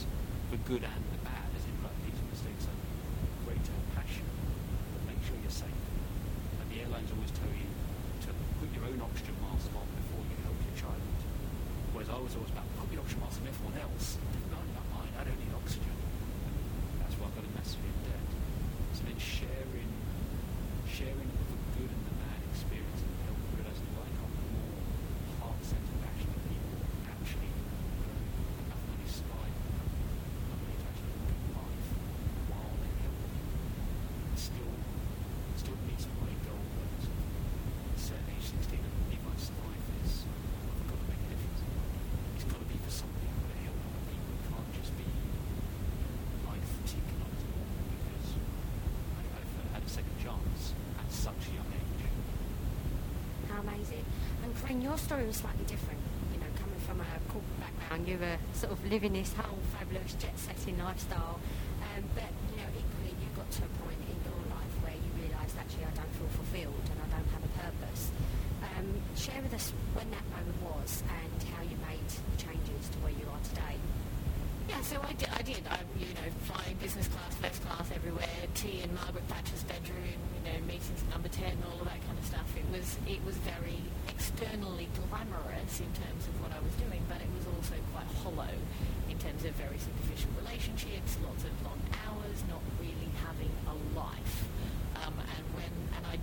the 0.52 0.60
good 0.68 0.84
and 0.84 1.04
the 1.16 1.20
bad, 1.24 1.48
as 1.56 1.64
in 1.64 1.76
like 1.88 1.96
these 2.04 2.20
mistakes 2.36 2.68
are 2.68 2.80
great 3.48 3.64
to 3.64 3.72
have 3.72 4.04
passion, 4.04 4.28
but 4.92 5.02
make 5.08 5.24
sure 5.24 5.40
you're 5.40 5.56
safe. 5.56 5.72
And 5.72 6.68
the 6.68 6.84
airlines 6.84 7.08
always 7.16 7.32
tell 7.32 7.52
you 7.56 7.72
to 8.28 8.30
put 8.60 8.70
your 8.76 8.84
own 8.92 9.00
oxygen 9.00 9.40
mask 9.40 9.72
on 9.72 9.88
before 10.04 10.24
you 10.28 10.36
help 10.44 10.60
your 10.68 10.76
child. 10.76 11.00
Whereas 11.96 12.12
I 12.12 12.20
was 12.20 12.36
always 12.36 12.52
about 12.52 12.68
put 12.76 12.92
your 12.92 13.02
oxygen 13.08 13.24
mask 13.24 13.40
on 13.40 13.48
everyone 13.48 13.78
else. 13.80 14.20
Not 14.52 14.64
about 14.68 14.88
mine. 14.92 15.14
I 15.16 15.24
don't 15.24 15.40
need 15.40 15.56
oxygen. 15.56 15.96
That's 17.02 17.16
why 17.20 17.28
I've 17.32 17.36
got 17.40 17.46
a 17.48 17.54
massive 17.56 17.84
in 17.88 17.98
debt. 18.04 18.28
So 18.94 19.02
then 19.08 19.18
sharing, 19.20 19.92
sharing 20.88 21.30
the 21.32 21.58
good 21.80 21.88
and 21.92 22.04
the 22.08 22.16
bad 22.20 22.40
experience 22.52 23.00
and 23.00 23.12
help 23.28 23.40
realize 23.56 23.80
if 23.80 23.96
I 23.96 24.08
got 24.12 24.32
more 24.32 24.76
heart-centered 25.40 26.00
passion 26.04 26.30
of 26.36 26.42
people 26.52 26.76
actually 27.08 27.52
earn 28.04 28.22
enough 28.68 28.84
money 28.92 29.08
to 29.08 29.12
survive, 29.12 29.56
enough 29.56 30.60
money 30.68 30.76
to 30.78 30.86
actually 30.88 31.16
live 31.16 31.32
a 31.32 31.38
good 31.38 31.52
life 31.58 31.88
while 32.52 32.76
they 32.82 32.92
help 33.08 33.18
me, 33.24 33.40
it 34.36 34.40
still, 34.40 34.74
still 35.56 35.80
meets 35.88 36.06
my 36.12 36.32
goal 36.44 36.60
that 36.60 36.92
set 37.96 38.20
at 38.20 38.36
age 38.36 38.48
16 38.52 38.84
and 38.84 38.94
if 39.16 39.24
I 39.24 39.34
survive 39.40 39.84
this, 40.00 40.28
I've 40.28 40.88
got 40.92 41.00
to 41.02 41.08
make 41.08 41.22
a 41.24 41.30
difference. 41.34 41.62
It's 42.36 42.48
got 42.48 42.60
to 42.62 42.68
be 42.68 42.78
for 42.84 42.94
somebody. 42.94 43.28
I've 43.32 43.42
got 43.48 43.52
to 43.56 43.62
help 43.64 43.80
other 43.80 44.04
people. 44.12 44.32
It 44.36 44.44
can't 44.48 44.72
just 44.76 44.94
be 44.98 45.08
life 46.48 46.72
ticking 46.88 47.20
on 47.20 47.30
its 47.36 47.44
own 47.44 47.68
because 47.92 48.28
I, 49.18 49.22
I've 49.36 49.54
uh, 49.58 49.74
had 49.76 49.84
a 49.84 49.92
second 49.92 50.18
chance 50.22 50.74
at 51.00 51.10
such 51.12 51.42
a 51.50 51.52
young 51.58 51.72
age. 51.74 51.84
And 53.96 54.56
Corinne, 54.60 54.82
your 54.82 54.98
story 54.98 55.26
was 55.26 55.38
slightly 55.38 55.66
different. 55.66 56.00
You 56.34 56.40
know, 56.40 56.52
coming 56.60 56.80
from 56.84 57.00
a 57.02 57.08
corporate 57.32 57.60
background, 57.60 58.08
you 58.08 58.18
were 58.18 58.38
sort 58.54 58.74
of 58.74 58.80
living 58.92 59.14
this 59.14 59.34
whole 59.34 59.60
fabulous 59.78 60.14
jet-setting 60.16 60.78
lifestyle. 60.80 61.40
Um, 61.96 62.04
but, 62.16 62.32
you 62.52 62.58
know, 62.60 62.70
equally 62.76 63.16
you 63.16 63.28
got 63.36 63.50
to 63.52 63.64
a 63.64 63.72
point 63.86 64.02
in 64.12 64.18
your 64.28 64.42
life 64.52 64.74
where 64.84 64.96
you 64.96 65.10
realised, 65.24 65.56
actually, 65.58 65.86
I 65.86 65.94
don't 65.96 66.14
feel 66.20 66.32
fulfilled 66.36 66.86
and 66.92 67.00
I 67.00 67.08
don't 67.16 67.30
have 67.32 67.44
a 67.44 67.54
purpose. 67.64 68.12
Um, 68.76 68.88
share 69.16 69.42
with 69.42 69.54
us 69.54 69.74
when 69.96 70.10
that 70.12 70.26
moment 70.36 70.60
was 70.62 71.04
and 71.08 71.40
how 71.56 71.64
you 71.64 71.78
made 71.88 72.10
the 72.10 72.38
changes 72.38 72.90
to 72.92 72.98
where 73.00 73.16
you 73.16 73.26
are 73.32 73.44
today. 73.48 73.80
Yeah, 74.68 74.82
so 74.82 75.00
I 75.02 75.14
did. 75.14 75.30
I 75.32 75.42
did. 75.42 75.64
I, 75.70 75.80
you 75.98 76.12
know, 76.14 76.28
flying 76.44 76.76
business 76.78 77.08
class, 77.08 77.36
first 77.36 77.64
class, 77.64 77.90
everywhere. 77.96 78.28
Tea 78.54 78.82
in 78.84 78.94
Margaret 78.96 79.24
Thatcher's 79.28 79.64
bedroom. 79.64 80.20
You 80.36 80.42
know, 80.44 80.60
meetings 80.68 81.00
at 81.04 81.10
number 81.10 81.30
ten, 81.30 81.56
all 81.72 81.80
of 81.80 81.88
that 81.88 82.04
kind 82.06 82.20
of 82.20 82.26
stuff. 82.26 82.48
It 82.56 82.68
was 82.72 82.98
it 83.08 83.24
was 83.24 83.36
very 83.48 83.80
externally 84.12 84.90
glamorous 85.00 85.80
in 85.80 85.92
terms 85.96 86.28
of 86.28 86.36
what 86.44 86.52
I 86.52 86.60
was 86.60 86.76
doing, 86.84 87.00
but 87.08 87.24
it 87.24 87.32
was 87.32 87.48
also 87.56 87.80
quite 87.96 88.08
hollow 88.24 88.54
in 89.08 89.18
terms 89.20 89.46
of 89.48 89.56
very 89.56 89.80
superficial 89.80 90.32
relationships, 90.44 91.16
lots 91.24 91.48
of 91.48 91.54
long 91.64 91.80
hours, 92.04 92.44
not 92.52 92.62
really 92.84 93.12
having 93.24 93.52
a 93.72 93.76
life. 93.96 94.38
Um, 95.00 95.16
and 95.16 95.44
when 95.56 95.72
and 95.96 96.04
I 96.12 96.20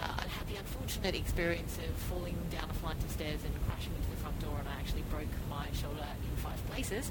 uh, 0.00 0.20
I'd 0.24 0.32
had 0.32 0.46
the 0.48 0.56
unfortunate 0.56 1.14
experience 1.14 1.78
of 1.78 1.92
falling 2.08 2.36
down 2.50 2.68
a 2.70 2.74
flight 2.74 2.96
of 3.02 3.10
stairs 3.10 3.40
and 3.44 3.52
crashing 3.68 3.92
into 3.96 4.10
the 4.10 4.16
front 4.16 4.38
door, 4.40 4.56
and 4.58 4.68
I 4.68 4.80
actually 4.80 5.04
broke 5.08 5.32
my 5.48 5.66
shoulder 5.72 6.04
in 6.04 6.36
five 6.36 6.60
places, 6.68 7.10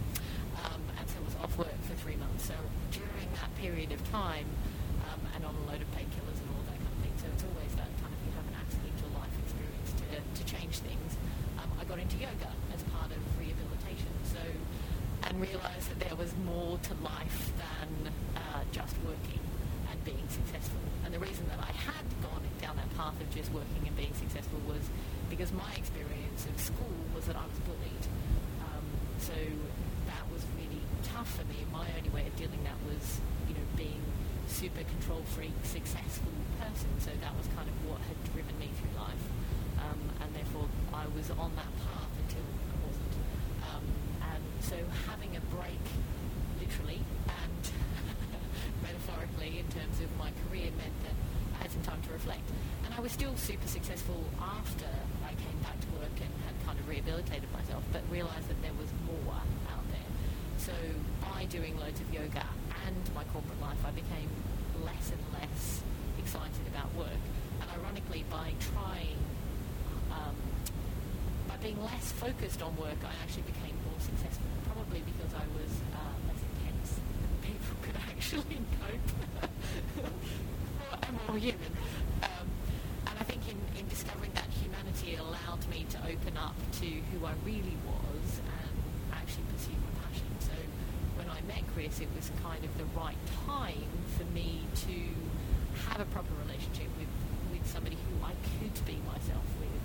was 1.26 1.36
off 1.42 1.58
work 1.58 1.78
for 1.84 1.96
three 2.00 2.16
months. 2.16 2.46
So 2.46 2.56
during 2.92 3.30
that 3.42 3.52
period 3.58 3.92
of 3.92 4.00
time, 4.12 4.46
um, 5.10 5.22
and 5.36 5.46
on 5.46 5.54
a 5.54 5.64
load 5.70 5.82
of 5.82 5.90
painkillers 5.92 6.38
and 6.40 6.48
all 6.54 6.64
that 6.70 6.78
kind 6.78 6.94
of 6.94 7.02
thing, 7.02 7.16
so 7.18 7.26
it's 7.34 7.46
always 7.46 7.72
that 7.76 7.90
kind 8.02 8.14
of 8.14 8.20
you 8.26 8.32
have 8.38 8.48
an 8.48 8.58
accidental 8.62 9.10
life 9.18 9.36
experience 9.44 9.90
to, 10.00 10.08
to 10.22 10.44
change 10.46 10.80
things. 10.86 11.18
Um, 11.58 11.70
I 11.82 11.84
got 11.86 12.00
into 12.00 12.18
yoga 12.18 12.52
as 12.74 12.82
part 12.94 13.10
of 13.10 13.20
rehabilitation, 13.42 14.14
so 14.24 14.42
and 15.26 15.42
realised 15.42 15.90
that 15.90 16.00
there 16.00 16.16
was 16.16 16.32
more 16.46 16.78
to 16.78 16.94
life 17.02 17.52
than 17.58 18.14
uh, 18.38 18.62
just 18.72 18.96
working 19.06 19.42
and 19.90 19.98
being 20.06 20.28
successful. 20.30 20.80
And 21.04 21.14
the 21.14 21.20
reason 21.20 21.48
that 21.50 21.60
I 21.60 21.72
had 21.74 22.06
gone 22.22 22.46
down 22.62 22.78
that 22.78 22.90
path 22.98 23.20
of 23.20 23.30
just 23.34 23.52
working 23.52 23.84
and 23.86 23.96
being 23.98 24.14
successful 24.14 24.60
was 24.68 24.86
because 25.30 25.52
my 25.54 25.74
experience 25.78 26.46
of 26.46 26.60
school 26.62 26.94
was 27.16 27.26
that 27.26 27.36
I 27.36 27.46
was 27.46 27.60
bullied. 27.66 28.06
Um, 28.62 28.86
so 29.18 29.34
was 30.36 30.44
really 30.60 30.84
tough 31.16 31.32
for 31.32 31.48
me. 31.48 31.64
My 31.72 31.88
only 31.96 32.12
way 32.12 32.28
of 32.28 32.36
dealing 32.36 32.60
that 32.68 32.76
was, 32.84 33.24
you 33.48 33.56
know, 33.56 33.64
being 33.80 34.04
super 34.52 34.84
control 34.84 35.24
freak, 35.32 35.56
successful 35.64 36.36
person. 36.60 36.92
So 37.00 37.16
that 37.24 37.32
was 37.40 37.48
kind 37.56 37.72
of 37.72 37.76
what 37.88 38.04
had 38.04 38.20
driven 38.36 38.52
me 38.60 38.68
through 38.76 39.00
life. 39.00 39.26
Um, 39.80 40.00
and 40.20 40.30
therefore 40.36 40.68
I 40.92 41.08
was 41.16 41.32
on 41.40 41.56
that 41.56 41.72
path 41.88 42.12
until 42.20 42.44
I 42.44 42.76
wasn't. 42.84 43.16
Um, 43.64 43.86
and 44.36 44.44
so 44.60 44.76
having 45.08 45.40
a 45.40 45.44
break, 45.56 45.86
literally, 46.60 47.00
and 47.32 47.64
metaphorically 48.84 49.64
in 49.64 49.68
terms 49.72 50.04
of 50.04 50.12
my 50.20 50.36
career 50.48 50.68
meant 50.76 50.98
that 51.08 51.16
I 51.56 51.64
had 51.64 51.72
some 51.72 51.84
time 51.88 52.04
to 52.04 52.12
reflect. 52.12 52.44
And 52.84 52.92
I 52.92 53.00
was 53.00 53.16
still 53.16 53.36
super 53.40 53.72
successful 53.72 54.20
after 54.44 54.92
I 55.24 55.32
came 55.40 55.60
back 55.64 55.80
to 55.80 55.90
work 55.96 56.16
and 56.20 56.32
had 56.44 56.56
kind 56.68 56.76
of 56.76 56.84
rehabilitated 56.92 57.48
myself, 57.56 57.88
but 57.96 58.04
realised 58.12 58.52
that 58.52 58.60
there 58.60 58.76
was 58.76 58.92
more 59.08 59.40
out 59.72 59.86
there. 59.92 60.10
So 60.66 60.74
by 61.22 61.46
doing 61.46 61.78
loads 61.80 62.00
of 62.02 62.12
yoga 62.12 62.44
and 62.88 63.14
my 63.14 63.24
corporate 63.26 63.62
life, 63.62 63.78
I 63.86 63.92
became 63.92 64.30
less 64.84 65.12
and 65.14 65.22
less 65.38 65.82
excited 66.18 66.66
about 66.74 66.94
work. 66.96 67.22
And 67.62 67.70
ironically, 67.78 68.26
by 68.32 68.54
trying, 68.74 69.18
um, 70.12 70.36
by 71.48 71.58
being 71.58 71.78
less 71.84 72.12
focused 72.14 72.64
on 72.64 72.76
work, 72.78 72.98
I 73.06 73.14
actually 73.22 73.44
became 73.44 73.78
more 73.86 74.00
successful, 74.00 74.50
probably 74.74 75.04
because 75.06 75.34
I 75.38 75.46
was 75.54 75.72
uh, 75.94 76.16
less 76.28 76.42
intense. 76.42 77.00
People 77.46 77.78
could 77.86 77.98
actually 78.10 78.58
cope. 78.82 79.10
I'm 81.04 81.16
more 81.28 81.38
human. 81.38 81.72
Um, 82.24 82.48
and 83.06 83.16
I 83.20 83.24
think 83.24 83.42
in, 83.48 83.60
in 83.78 83.88
discovering 83.88 84.32
that 84.34 84.50
humanity, 84.50 85.14
it 85.14 85.20
allowed 85.20 85.62
me 85.70 85.86
to 85.92 85.98
open 86.10 86.38
up 86.38 86.56
to 86.82 86.86
who 86.86 87.26
I 87.26 87.34
really 87.46 87.78
was 87.86 88.42
and 88.42 88.76
actually 89.14 89.46
pursue 89.54 89.78
my 89.78 89.92
passion. 90.06 90.30
So 90.40 90.54
when 91.18 91.30
I 91.30 91.35
met 91.48 91.64
Chris, 91.74 92.00
it 92.00 92.10
was 92.16 92.32
kind 92.42 92.64
of 92.64 92.72
the 92.78 92.86
right 92.98 93.20
time 93.46 93.90
for 94.18 94.26
me 94.34 94.62
to 94.88 94.98
have 95.90 96.02
a 96.02 96.08
proper 96.10 96.34
relationship 96.46 96.90
with, 96.98 97.12
with 97.52 97.66
somebody 97.68 97.98
who 97.98 98.14
I 98.26 98.34
could 98.58 98.76
be 98.86 98.98
myself 99.06 99.46
with. 99.60 99.82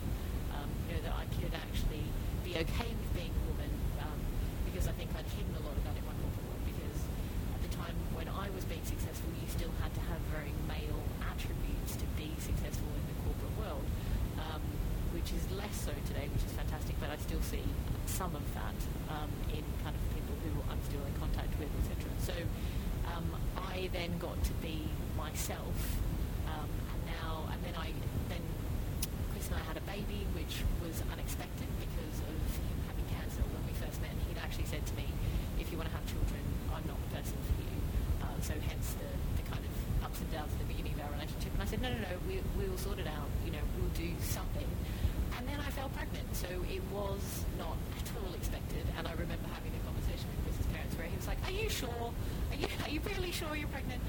Um, 0.56 0.68
you 0.88 0.96
know, 0.96 1.02
that 1.08 1.14
I 1.16 1.26
could 1.38 1.52
actually 1.54 2.04
be 2.44 2.56
okay 2.64 2.90
with 2.90 3.10
being 3.14 3.32
a 3.32 3.44
woman 3.46 3.70
um, 4.02 4.18
because 4.66 4.88
I 4.88 4.92
think 4.96 5.10
I'd 5.14 5.28
hidden 5.36 5.54
a 5.54 5.62
lot 5.62 5.76
of 5.76 5.82
that 5.84 5.94
in 5.94 6.04
my 6.04 6.16
corporate 6.18 6.46
work 6.50 6.62
because 6.66 6.98
at 7.54 7.60
the 7.62 7.72
time 7.76 7.96
when 8.16 8.28
I 8.28 8.50
was 8.56 8.64
being 8.66 8.84
successful, 8.84 9.30
you 9.38 9.46
still 9.48 9.72
had 9.84 9.92
to 9.94 10.02
have 10.10 10.20
very 10.34 10.52
male 10.66 11.02
attributes 11.30 11.94
to 12.00 12.06
be 12.18 12.32
successful 12.40 12.88
in 12.96 13.04
the 13.06 13.16
corporate 13.22 13.54
world, 13.60 13.86
um, 14.40 14.62
which 15.14 15.30
is 15.30 15.42
less 15.54 15.74
so 15.76 15.94
today, 16.10 16.26
which 16.32 16.42
is 16.42 16.52
fantastic, 16.56 16.98
but 16.98 17.10
I 17.10 17.16
still 17.22 17.42
see 17.42 17.62
some 18.06 18.34
of 18.34 18.42
that 18.54 18.78
um, 19.08 19.30
in 19.54 19.62
kind 19.86 19.94
of 19.94 20.02
people 20.10 20.34
who 20.42 20.52
I'm 20.70 20.82
still 20.90 21.02
in 21.06 21.14
contact 21.22 21.54
with, 21.58 21.70
etc. 21.80 22.10
So 22.20 22.36
um, 23.08 23.26
I 23.56 23.88
then 23.92 24.18
got 24.18 24.36
to 24.44 24.54
be 24.58 24.90
myself, 25.16 25.76
um, 26.46 26.68
and 26.68 27.00
now, 27.16 27.46
and 27.52 27.58
then 27.64 27.74
I, 27.78 27.94
then 28.28 28.42
Chris 29.32 29.48
and 29.48 29.56
I 29.56 29.64
had 29.64 29.76
a 29.76 29.84
baby, 29.86 30.26
which 30.36 30.62
was 30.84 31.00
unexpected 31.12 31.70
because 31.80 32.16
of 32.26 32.36
him 32.60 32.76
having 32.86 33.06
cancer 33.14 33.42
when 33.50 33.62
we 33.64 33.74
first 33.78 34.00
met. 34.04 34.12
And 34.12 34.20
he'd 34.28 34.42
actually 34.42 34.68
said 34.68 34.84
to 34.84 34.94
me, 34.94 35.08
if 35.58 35.70
you 35.72 35.78
want 35.78 35.88
to 35.88 35.96
have 35.96 36.04
children, 36.04 36.42
I'm 36.70 36.84
not 36.84 36.98
the 37.08 37.10
person 37.18 37.38
for 37.40 37.56
you. 37.56 37.78
Uh, 38.20 38.36
so 38.44 38.54
hence 38.68 38.94
the, 39.00 39.10
the 39.40 39.44
kind 39.48 39.64
of 39.64 39.72
ups 40.04 40.20
and 40.20 40.28
downs 40.28 40.52
at 40.52 40.60
the 40.60 40.68
beginning 40.68 40.92
of 40.98 41.08
our 41.08 41.12
relationship. 41.16 41.56
And 41.56 41.62
I 41.62 41.66
said, 41.66 41.80
no, 41.80 41.88
no, 41.88 41.98
no, 42.04 42.14
we, 42.28 42.44
we'll 42.58 42.69
sort 42.80 42.98
it 42.98 43.06
out. 43.06 43.28
You 43.44 43.52
know, 43.52 43.64
we'll 43.76 43.92
do 43.92 44.08
something. 44.24 44.66
And 45.36 45.44
then 45.48 45.60
I 45.60 45.70
fell 45.70 45.88
pregnant. 45.92 46.24
So 46.32 46.48
it 46.48 46.82
was 46.88 47.44
not 47.60 47.76
at 48.00 48.08
all 48.16 48.32
expected. 48.34 48.84
And 48.96 49.06
I 49.06 49.12
remember 49.12 49.48
having 49.52 49.72
a 49.76 49.82
conversation 49.84 50.24
with 50.32 50.40
Chris's 50.48 50.68
parents 50.72 50.96
where 50.96 51.06
he 51.06 51.16
was 51.16 51.28
like, 51.28 51.40
are 51.44 51.52
you 51.52 51.68
sure? 51.68 52.08
Are 52.50 52.58
you, 52.58 52.68
are 52.84 52.90
you 52.90 53.00
really 53.04 53.32
sure 53.32 53.52
you're 53.52 53.68
pregnant? 53.68 54.00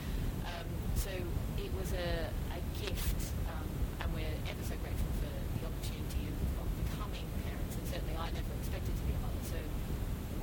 Um, 0.48 0.68
so 0.96 1.12
it 1.60 1.72
was 1.76 1.92
a, 1.92 2.32
a 2.56 2.60
gift. 2.80 3.20
Um, 3.52 3.68
and 4.00 4.08
we're 4.16 4.38
ever 4.48 4.64
so 4.64 4.76
grateful 4.80 5.12
for 5.20 5.32
the 5.60 5.64
opportunity 5.68 6.32
of, 6.32 6.64
of 6.64 6.68
becoming 6.88 7.28
parents. 7.44 7.76
And 7.76 7.86
certainly 7.92 8.16
I 8.16 8.32
never 8.32 8.52
expected 8.60 8.96
to 8.96 9.04
be 9.04 9.14
a 9.16 9.22
mother. 9.24 9.44
So 9.52 9.60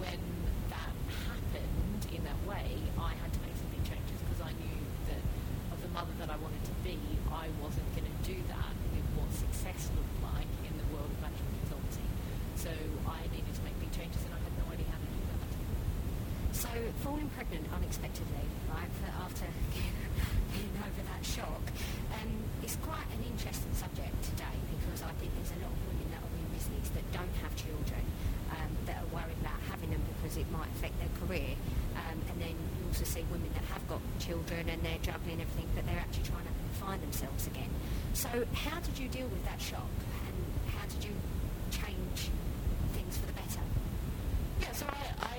when 0.00 0.20
that 0.68 0.92
happened 1.28 2.02
in 2.12 2.20
that 2.28 2.40
way, 2.44 2.76
I 3.00 3.16
had 3.16 3.30
to 3.32 3.40
make 3.40 3.56
some 3.56 3.72
big 3.72 3.84
changes 3.88 4.20
because 4.24 4.44
I 4.44 4.52
knew 4.56 4.78
that 5.08 5.22
of 5.72 5.80
the 5.84 5.90
mother 5.92 6.12
that 6.20 6.30
I 6.32 6.36
wanted 6.40 6.64
to 6.64 6.74
be, 6.84 6.96
I 7.28 7.48
wasn't 7.60 7.88
going 7.92 8.07
to 8.07 8.07
do 8.28 8.36
that 8.52 8.76
with 8.92 9.08
what 9.16 9.32
success 9.32 9.88
looked 9.96 10.20
like 10.20 10.52
in 10.68 10.74
the 10.76 10.84
world 10.92 11.08
of 11.08 11.16
management 11.24 11.48
consultancy. 11.64 12.04
So 12.60 12.68
I 13.08 13.24
needed 13.32 13.48
to 13.56 13.62
make 13.64 13.72
big 13.80 13.88
changes 13.96 14.20
and 14.28 14.36
I 14.36 14.40
had 14.44 14.52
no 14.60 14.68
idea 14.68 14.84
how 14.92 15.00
to 15.00 15.08
do 15.08 15.22
that. 15.32 15.50
So 16.52 16.70
falling 17.00 17.32
pregnant 17.32 17.64
unexpectedly, 17.72 18.44
right, 18.68 18.92
after 19.24 19.48
getting 20.52 20.76
over 20.76 21.02
that 21.08 21.24
shock, 21.24 21.64
um, 22.20 22.48
quite 22.84 23.08
an 23.16 23.24
interesting 23.32 23.72
subject 23.72 24.12
today 24.24 24.56
because 24.76 25.00
I 25.02 25.12
think 25.16 25.32
there's 25.36 25.52
a 25.56 25.60
lot 25.64 25.72
of 25.72 25.80
women 25.88 26.08
that 26.12 26.20
are 26.20 26.34
in 26.36 26.48
business 26.52 26.88
that 26.92 27.06
don't 27.16 27.36
have 27.40 27.52
children, 27.56 28.04
um, 28.52 28.70
that 28.84 29.00
are 29.00 29.10
worried 29.12 29.40
about 29.40 29.56
having 29.72 29.88
them 29.88 30.04
because 30.16 30.36
it 30.36 30.48
might 30.52 30.68
affect 30.76 30.96
their 31.00 31.12
career. 31.20 31.56
Um, 31.96 32.20
and 32.28 32.36
then 32.40 32.54
you 32.56 32.80
also 32.92 33.04
see 33.08 33.24
women 33.32 33.48
that 33.56 33.64
have 33.72 33.84
got 33.88 34.00
children 34.20 34.68
and 34.68 34.80
they're 34.84 35.00
juggling 35.00 35.40
everything, 35.40 35.68
but 35.72 35.88
they're 35.88 36.00
actually 36.00 36.28
trying 36.28 36.44
to 36.44 36.54
find 36.80 37.00
themselves 37.02 37.48
again. 37.48 37.68
So 38.18 38.28
how 38.52 38.80
did 38.80 38.98
you 38.98 39.06
deal 39.06 39.28
with 39.28 39.44
that 39.44 39.60
shock 39.60 39.86
and 40.26 40.74
how 40.74 40.84
did 40.88 41.04
you 41.04 41.14
change 41.70 42.30
things 42.92 43.16
for 43.16 43.26
the 43.26 43.32
better? 43.34 43.60
Yeah, 44.60 44.72
so 44.72 44.86
I, 44.88 45.24
I 45.24 45.36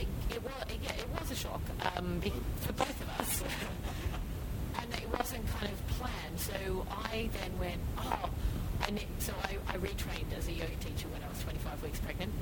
it, 0.00 0.08
it 0.34 0.42
was 0.42 0.52
yeah, 0.82 0.94
it 0.94 1.08
was 1.14 1.30
a 1.30 1.36
shock 1.36 1.60
um, 1.94 2.18
be- 2.18 2.32
for 2.62 2.72
both 2.72 3.00
of 3.00 3.20
us, 3.20 3.44
and 4.80 4.92
it 4.94 5.08
wasn't 5.16 5.46
kind 5.60 5.72
of 5.72 5.86
planned. 5.96 6.38
So 6.40 6.84
I 6.90 7.30
then 7.40 7.56
went, 7.60 7.80
oh, 7.98 8.30
I 8.82 8.90
ne- 8.90 9.06
so 9.20 9.32
I, 9.44 9.56
I 9.72 9.76
retrained 9.78 10.36
as 10.36 10.48
a 10.48 10.52
yoga 10.52 10.74
teacher 10.80 11.06
when 11.14 11.22
I 11.22 11.28
was 11.28 11.40
25 11.44 11.84
weeks 11.84 12.00
pregnant 12.00 12.32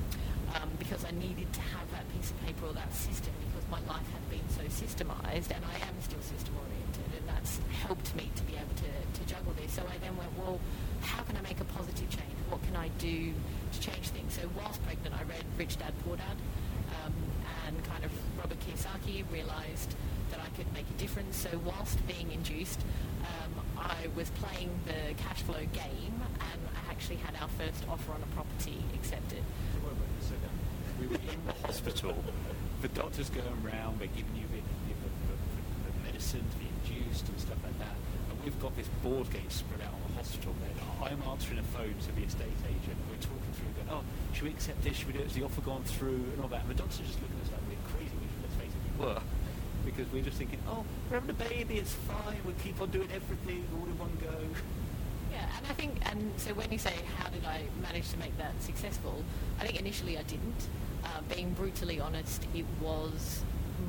um, 0.55 0.69
because 0.79 1.05
I 1.05 1.11
needed 1.11 1.51
to 1.53 1.61
have 1.61 1.89
that 1.91 2.05
piece 2.13 2.31
of 2.31 2.41
paper 2.45 2.65
or 2.65 2.73
that 2.73 2.93
system 2.93 3.33
because 3.45 3.69
my 3.69 3.79
life 3.91 4.05
had 4.09 4.25
been 4.29 4.47
so 4.49 4.63
systemized, 4.73 5.51
and 5.53 5.61
I 5.65 5.77
am 5.85 5.95
still 6.01 6.21
system 6.21 6.55
oriented, 6.57 7.19
and 7.19 7.27
that's 7.29 7.59
helped 7.85 8.15
me 8.15 8.31
to 8.35 8.43
be 8.43 8.53
able 8.55 8.75
to, 8.75 8.89
to 8.89 9.21
juggle 9.27 9.53
this. 9.59 9.73
So 9.73 9.83
I 9.83 9.97
then 9.99 10.15
went, 10.17 10.31
well, 10.37 10.59
how 11.01 11.23
can 11.23 11.35
I 11.37 11.41
make 11.41 11.59
a 11.59 11.65
positive 11.65 12.09
change? 12.09 12.31
What 12.49 12.63
can 12.63 12.75
I 12.75 12.87
do 12.99 13.33
to 13.73 13.79
change 13.79 14.07
things? 14.09 14.33
So 14.33 14.47
whilst 14.55 14.83
pregnant, 14.85 15.15
I 15.15 15.23
read 15.23 15.43
Rich 15.57 15.79
Dad 15.79 15.93
Poor 16.05 16.15
Dad, 16.15 16.37
um, 17.03 17.13
and 17.67 17.75
kind 17.85 18.03
of 18.05 18.11
Robert 18.39 18.57
Kiyosaki 18.63 19.23
realized 19.31 19.95
that 20.31 20.39
I 20.39 20.46
could 20.57 20.73
make 20.73 20.89
a 20.89 20.99
difference. 20.99 21.37
So 21.37 21.61
whilst 21.63 21.95
being 22.07 22.31
induced, 22.31 22.81
um, 23.21 23.53
I 23.77 24.09
was 24.15 24.29
playing 24.41 24.71
the 24.89 25.13
cash 25.21 25.43
flow 25.43 25.61
game, 25.71 26.17
and 26.17 26.61
I 26.73 26.91
actually 26.91 27.17
had 27.17 27.37
our 27.39 27.47
first 27.61 27.85
offer 27.87 28.11
on 28.11 28.21
a 28.25 28.29
property 28.33 28.81
accepted. 28.95 29.43
We 30.99 31.05
were 31.05 31.21
in 31.29 31.39
the 31.45 31.53
hospital. 31.61 32.17
The 32.81 32.87
doctors 32.89 33.29
going 33.29 33.53
around, 33.63 33.99
they're 33.99 34.09
giving 34.17 34.33
you 34.33 34.49
the, 34.49 34.61
the, 34.89 34.97
the, 34.97 35.37
the 35.85 35.93
medicine 36.09 36.41
to 36.41 36.57
be 36.57 36.65
induced 36.81 37.29
and 37.29 37.39
stuff 37.39 37.61
like 37.63 37.77
that. 37.77 37.93
And 38.33 38.41
we've 38.43 38.59
got 38.59 38.75
this 38.75 38.89
board 39.05 39.29
game 39.29 39.49
spread 39.49 39.81
out 39.85 39.93
on 39.93 40.01
the 40.09 40.13
hospital 40.17 40.53
bed. 40.57 40.73
I'm 41.05 41.21
answering 41.29 41.59
a 41.59 41.67
phone 41.69 41.93
to 41.93 42.11
the 42.17 42.25
estate 42.25 42.49
agent. 42.65 42.97
We're 43.13 43.21
talking 43.21 43.53
through, 43.53 43.77
going, 43.77 44.01
oh, 44.01 44.03
should 44.33 44.49
we 44.49 44.49
accept 44.49 44.81
this? 44.81 44.97
Should 44.97 45.07
we 45.07 45.13
do 45.13 45.19
it? 45.19 45.29
Has 45.29 45.37
the 45.37 45.45
offer 45.45 45.61
gone 45.61 45.83
through? 45.85 46.25
And 46.33 46.41
all 46.41 46.49
that. 46.49 46.65
And 46.65 46.69
the 46.73 46.81
doctor's 46.81 47.05
just 47.05 47.21
looking 47.21 47.37
at 47.45 47.45
us 47.45 47.53
like 47.53 47.61
we're 47.69 47.85
crazy. 47.93 48.17
We, 48.17 48.25
let's 48.41 48.57
face 48.57 48.73
it, 48.73 48.81
we 48.97 49.05
were. 49.05 49.21
Because 49.97 50.13
we're 50.13 50.21
just 50.21 50.37
thinking, 50.37 50.59
oh, 50.69 50.85
we're 51.09 51.19
having 51.19 51.31
a 51.31 51.49
baby, 51.49 51.79
it's 51.79 51.93
fine. 51.93 52.37
We'll 52.45 52.53
keep 52.63 52.79
on 52.79 52.91
doing 52.91 53.09
everything 53.11 53.65
all 53.73 53.87
in 53.87 53.97
one 53.97 54.15
go. 54.21 54.29
Yeah, 55.31 55.49
and 55.57 55.65
I 55.67 55.73
think, 55.73 55.97
and 56.07 56.31
so 56.37 56.53
when 56.53 56.71
you 56.71 56.77
say 56.77 56.93
how 57.17 57.29
did 57.29 57.43
I 57.45 57.63
manage 57.81 58.11
to 58.11 58.17
make 58.19 58.37
that 58.37 58.61
successful, 58.61 59.23
I 59.59 59.65
think 59.65 59.79
initially 59.79 60.15
I 60.15 60.21
didn't. 60.23 60.67
Uh, 61.03 61.21
being 61.33 61.51
brutally 61.53 61.99
honest, 61.99 62.45
it 62.53 62.65
was 62.79 63.43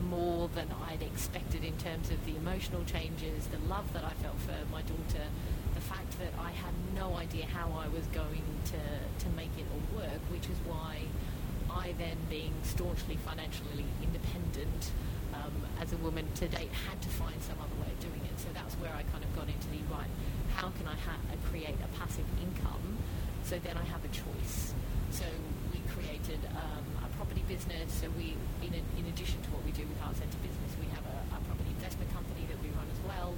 more 0.09 0.49
than 0.55 0.69
I'd 0.89 1.03
expected 1.03 1.63
in 1.63 1.77
terms 1.77 2.09
of 2.09 2.25
the 2.25 2.37
emotional 2.37 2.85
changes, 2.85 3.47
the 3.49 3.59
love 3.69 3.93
that 3.93 4.05
I 4.05 4.15
felt 4.23 4.39
for 4.41 4.57
my 4.73 4.81
daughter, 4.81 5.25
the 5.75 5.81
fact 5.83 6.19
that 6.21 6.33
I 6.41 6.53
had 6.53 6.73
no 6.95 7.17
idea 7.17 7.45
how 7.45 7.69
I 7.77 7.89
was 7.89 8.07
going 8.15 8.45
to, 8.73 9.25
to 9.25 9.37
make 9.37 9.53
it 9.59 9.67
all 9.75 10.01
work, 10.01 10.21
which 10.33 10.45
is 10.45 10.57
why 10.67 11.01
I 11.71 11.93
then, 11.99 12.17
being 12.31 12.55
staunchly 12.63 13.17
financially 13.17 13.85
independent 14.03 14.91
as 15.81 15.93
a 15.93 15.97
woman 15.99 16.27
to 16.37 16.49
date, 16.49 16.71
had 16.89 17.01
to 17.03 17.09
find 17.09 17.37
some 17.43 17.57
other 17.59 17.77
way 17.81 17.91
of 17.93 18.01
doing 18.01 18.23
it. 18.25 18.37
So 18.39 18.49
that's 18.55 18.75
where 18.77 18.91
I 18.93 19.03
kind 19.15 19.23
of 19.23 19.31
got 19.37 19.47
into 19.47 19.69
the 19.71 19.83
right, 19.93 20.11
how 20.55 20.71
can 20.75 20.87
I 20.87 20.97
ha- 21.07 21.23
create 21.51 21.77
a 21.83 21.89
passive 21.99 22.27
income 22.43 22.99
so 23.49 23.57
then 23.65 23.81
I 23.81 23.85
have 23.89 24.05
a 24.05 24.13
choice. 24.13 24.77
So 25.09 25.25
we 25.73 25.81
created 25.89 26.37
um, 26.53 26.85
a 27.01 27.09
property 27.17 27.41
business. 27.49 27.89
So 27.97 28.13
we, 28.13 28.37
in, 28.61 28.77
a, 28.77 28.83
in 29.01 29.09
addition 29.09 29.41
to 29.41 29.49
what 29.57 29.65
we 29.65 29.73
do 29.73 29.89
with 29.89 29.97
Heart 30.05 30.21
Centre 30.21 30.37
Business, 30.45 30.69
we 30.77 30.85
have 30.93 31.01
a, 31.09 31.19
a 31.33 31.41
property 31.49 31.73
investment 31.73 32.13
company 32.13 32.45
that 32.53 32.61
we 32.61 32.69
run 32.77 32.85
as 32.93 33.01
well. 33.09 33.33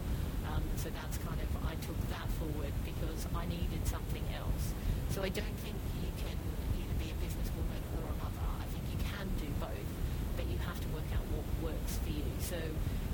Um, 0.50 0.66
so 0.74 0.90
that's 0.90 1.14
kind 1.22 1.38
of, 1.38 1.46
I 1.62 1.78
took 1.78 1.94
that 2.10 2.26
forward 2.42 2.74
because 2.82 3.22
I 3.38 3.46
needed 3.46 3.86
something 3.86 4.26
else. 4.34 4.74
So 5.14 5.22
I 5.22 5.30
don't 5.30 5.56
think 5.62 5.78
you 6.02 6.10
can 6.18 6.34
either 6.74 6.96
be 6.98 7.14
a 7.14 7.18
businesswoman 7.22 7.82
or 8.02 8.10
a 8.10 8.16
mother. 8.18 8.46
I 8.58 8.66
think 8.74 8.82
you 8.90 8.98
can 8.98 9.30
do 9.38 9.46
both, 9.62 9.90
but 10.34 10.50
you 10.50 10.58
have 10.66 10.82
to 10.82 10.88
work 10.90 11.06
out 11.14 11.22
what 11.30 11.46
works 11.70 12.02
for 12.02 12.10
you. 12.10 12.26
So, 12.42 12.58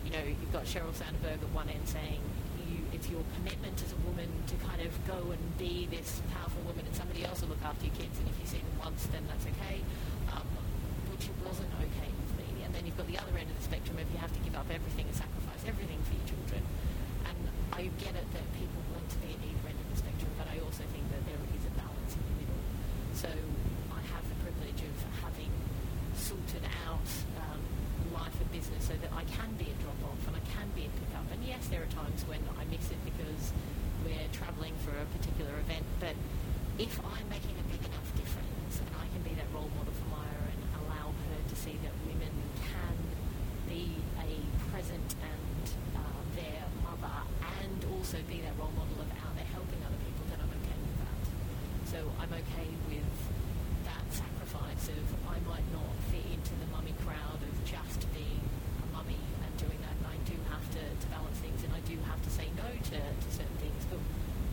you 0.01 0.17
know, 0.17 0.25
you've 0.25 0.55
got 0.57 0.65
Sheryl 0.65 0.97
Sandberg 0.97 1.45
at 1.45 1.53
one 1.53 1.69
end 1.69 1.85
saying, 1.85 2.25
you, 2.65 2.81
it's 2.97 3.13
your 3.13 3.21
commitment 3.37 3.77
as 3.85 3.93
a 3.93 4.01
woman 4.09 4.33
to 4.49 4.57
kind 4.65 4.76
go 5.07 5.19
and 5.33 5.43
be 5.59 5.87
this 5.91 6.23
powerful 6.35 6.63
woman 6.67 6.85
and 6.87 6.95
somebody 6.95 7.25
else 7.25 7.41
will 7.43 7.51
look 7.55 7.65
after 7.65 7.87
your 7.87 7.95
kids 7.97 8.19
and 8.19 8.29
if 8.29 8.37
you 8.41 8.47
see 8.47 8.59
them 8.63 8.77
once 8.83 9.07
then 9.13 9.23
that's 9.29 9.47
okay 9.47 9.81
um, 10.33 10.47
which 11.11 11.27
wasn't 11.45 11.71
okay 11.81 12.11
with 12.11 12.33
me 12.39 12.63
and 12.65 12.75
then 12.75 12.85
you've 12.87 12.97
got 12.97 13.07
the 13.09 13.19
other 13.19 13.35
end 13.39 13.49
of 13.51 13.57
the 13.57 13.67
spectrum 13.67 13.97
if 13.99 14.09
you 14.13 14.19
have 14.19 14.33
to 14.33 14.41
give 14.47 14.55
up 14.55 14.67
everything 14.71 15.07
and 15.07 15.17
sacrifice 15.17 15.63
everything 15.67 15.99
for 16.07 16.15
your 16.15 16.27
children 16.31 16.63
and 17.27 17.39
I 17.73 17.91
get 17.99 18.15
it 18.15 18.29
that 18.33 18.47
people 18.59 18.81
want 18.95 19.07
to 19.11 19.19
be 19.23 19.35
at 19.35 19.41
either 19.43 19.65
end 19.69 19.79
of 19.81 19.89
the 19.91 19.99
spectrum 19.99 20.31
but 20.39 20.47
I 20.51 20.63
also 20.63 20.85
think 20.95 21.05
that 21.11 21.23
there 21.27 21.43
is 21.57 21.65
a 21.67 21.73
balance 21.79 22.13
in 22.15 22.23
the 22.23 22.35
middle 22.45 22.63
so 23.17 23.31
I 23.93 24.01
have 24.15 24.25
the 24.29 24.39
privilege 24.45 24.81
of 24.87 24.95
having 25.23 25.53
sorted 26.17 26.65
out 26.87 27.09
um, 27.43 27.61
life 28.15 28.35
and 28.41 28.49
business 28.53 28.87
so 28.89 28.95
that 29.01 29.13
I 29.13 29.25
can 29.29 29.51
be 29.61 29.69
a 29.69 29.77
drop 29.83 30.01
off 30.11 30.21
and 30.27 30.35
I 30.37 30.43
can 30.55 30.69
be 30.75 30.89
a 30.89 30.93
pick 30.97 31.13
up 31.17 31.27
and 31.33 31.41
yes 31.45 31.67
there 31.69 31.83
are 31.85 31.93
times 31.93 32.25
when 32.29 32.41
I 32.57 32.65
miss 32.71 32.89
it 32.91 33.01
because 33.05 33.53
we're 34.05 34.31
travelling 34.33 34.75
for 34.85 34.93
a 34.97 35.07
particular 35.19 35.53
event 35.61 35.85
but 36.01 36.15
if 36.79 36.93
I'm 37.03 37.27
making 37.29 37.57
a 37.57 37.67
big 37.73 37.83
enough 37.85 38.09
difference 38.17 38.75
and 38.81 38.89
I 39.01 39.07
can 39.13 39.23
be 39.25 39.33
that 39.37 39.49
role 39.53 39.71
model 39.77 39.93
for 39.97 40.09
Maya 40.13 40.41
and 40.53 40.61
allow 40.85 41.09
her 41.13 41.37
to 41.49 41.57
see 41.57 41.77
that 41.83 41.95
women 42.05 42.33
can 42.61 42.97
be 43.69 43.97
a 44.21 44.31
present 44.71 45.11
and 45.21 45.65
uh, 45.97 46.21
their 46.37 46.65
mother 46.85 47.17
and 47.65 47.81
also 47.97 48.19
be 48.29 48.41
that 48.45 48.55
role 48.61 48.73
model 48.77 48.99
of 49.01 49.09
how 49.19 49.31
they're 49.35 49.53
helping 49.57 49.81
other 49.83 49.99
people, 50.05 50.23
then 50.31 50.39
I'm 50.43 50.53
okay 50.53 50.79
with 50.85 50.99
that. 51.03 51.23
So 51.91 51.99
I'm 52.21 52.33
okay 52.45 52.69
with 52.91 53.11
that 53.89 54.05
sacrifice 54.13 54.87
of 54.93 55.05
I 55.31 55.39
might 55.49 55.67
not 55.73 55.91
fit 56.13 56.27
into 56.31 56.55
the 56.61 56.69
mummy 56.71 56.95
crowd 57.05 57.41
of 57.41 57.55
just 57.65 58.05
being 58.15 58.43
a 58.83 58.87
mummy 58.95 59.19
and 59.43 59.53
doing 59.57 59.79
that. 59.83 59.95
And 59.99 60.07
I 60.13 60.19
do 60.29 60.37
have 60.53 60.65
to, 60.77 60.83
to 60.85 61.07
balance 61.11 61.39
things 61.41 61.63
and 61.65 61.73
I 61.75 61.83
do 61.89 61.97
have 62.07 62.21
to 62.23 62.31
say 62.31 62.47
no 62.57 62.69
to, 62.69 62.99
to 63.01 63.29
certain 63.31 63.59
things. 63.63 63.83
But 63.91 64.01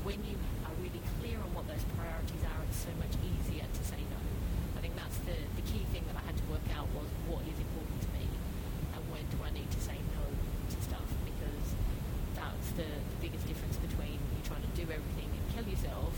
when 0.03 0.19
you 0.27 0.35
are 0.67 0.75
really 0.81 1.03
clear 1.19 1.37
on 1.39 1.49
what 1.55 1.65
those 1.67 1.83
priorities 1.95 2.43
are, 2.43 2.59
it's 2.67 2.81
so 2.83 2.93
much 2.99 3.13
easier 3.23 3.63
to 3.63 3.81
say 3.83 3.99
no. 4.11 4.19
I 4.77 4.79
think 4.83 4.95
that's 4.99 5.19
the, 5.23 5.37
the 5.55 5.65
key 5.69 5.83
thing 5.95 6.03
that 6.11 6.17
I 6.19 6.23
had 6.27 6.35
to 6.37 6.45
work 6.51 6.65
out 6.75 6.87
was 6.91 7.07
what 7.29 7.43
is 7.47 7.55
important 7.55 7.99
to 8.03 8.09
me 8.17 8.25
and 8.93 9.01
when 9.09 9.23
do 9.31 9.37
I 9.43 9.49
need 9.55 9.69
to 9.71 9.81
say 9.81 9.95
no 10.13 10.23
to 10.27 10.77
stuff 10.83 11.07
because 11.23 11.67
that's 12.35 12.69
the, 12.75 12.87
the 12.87 13.17
biggest 13.23 13.47
difference 13.47 13.77
between 13.79 14.19
you 14.19 14.41
trying 14.43 14.63
to 14.65 14.73
do 14.75 14.83
everything 14.91 15.29
and 15.31 15.43
kill 15.55 15.65
yourself 15.67 16.13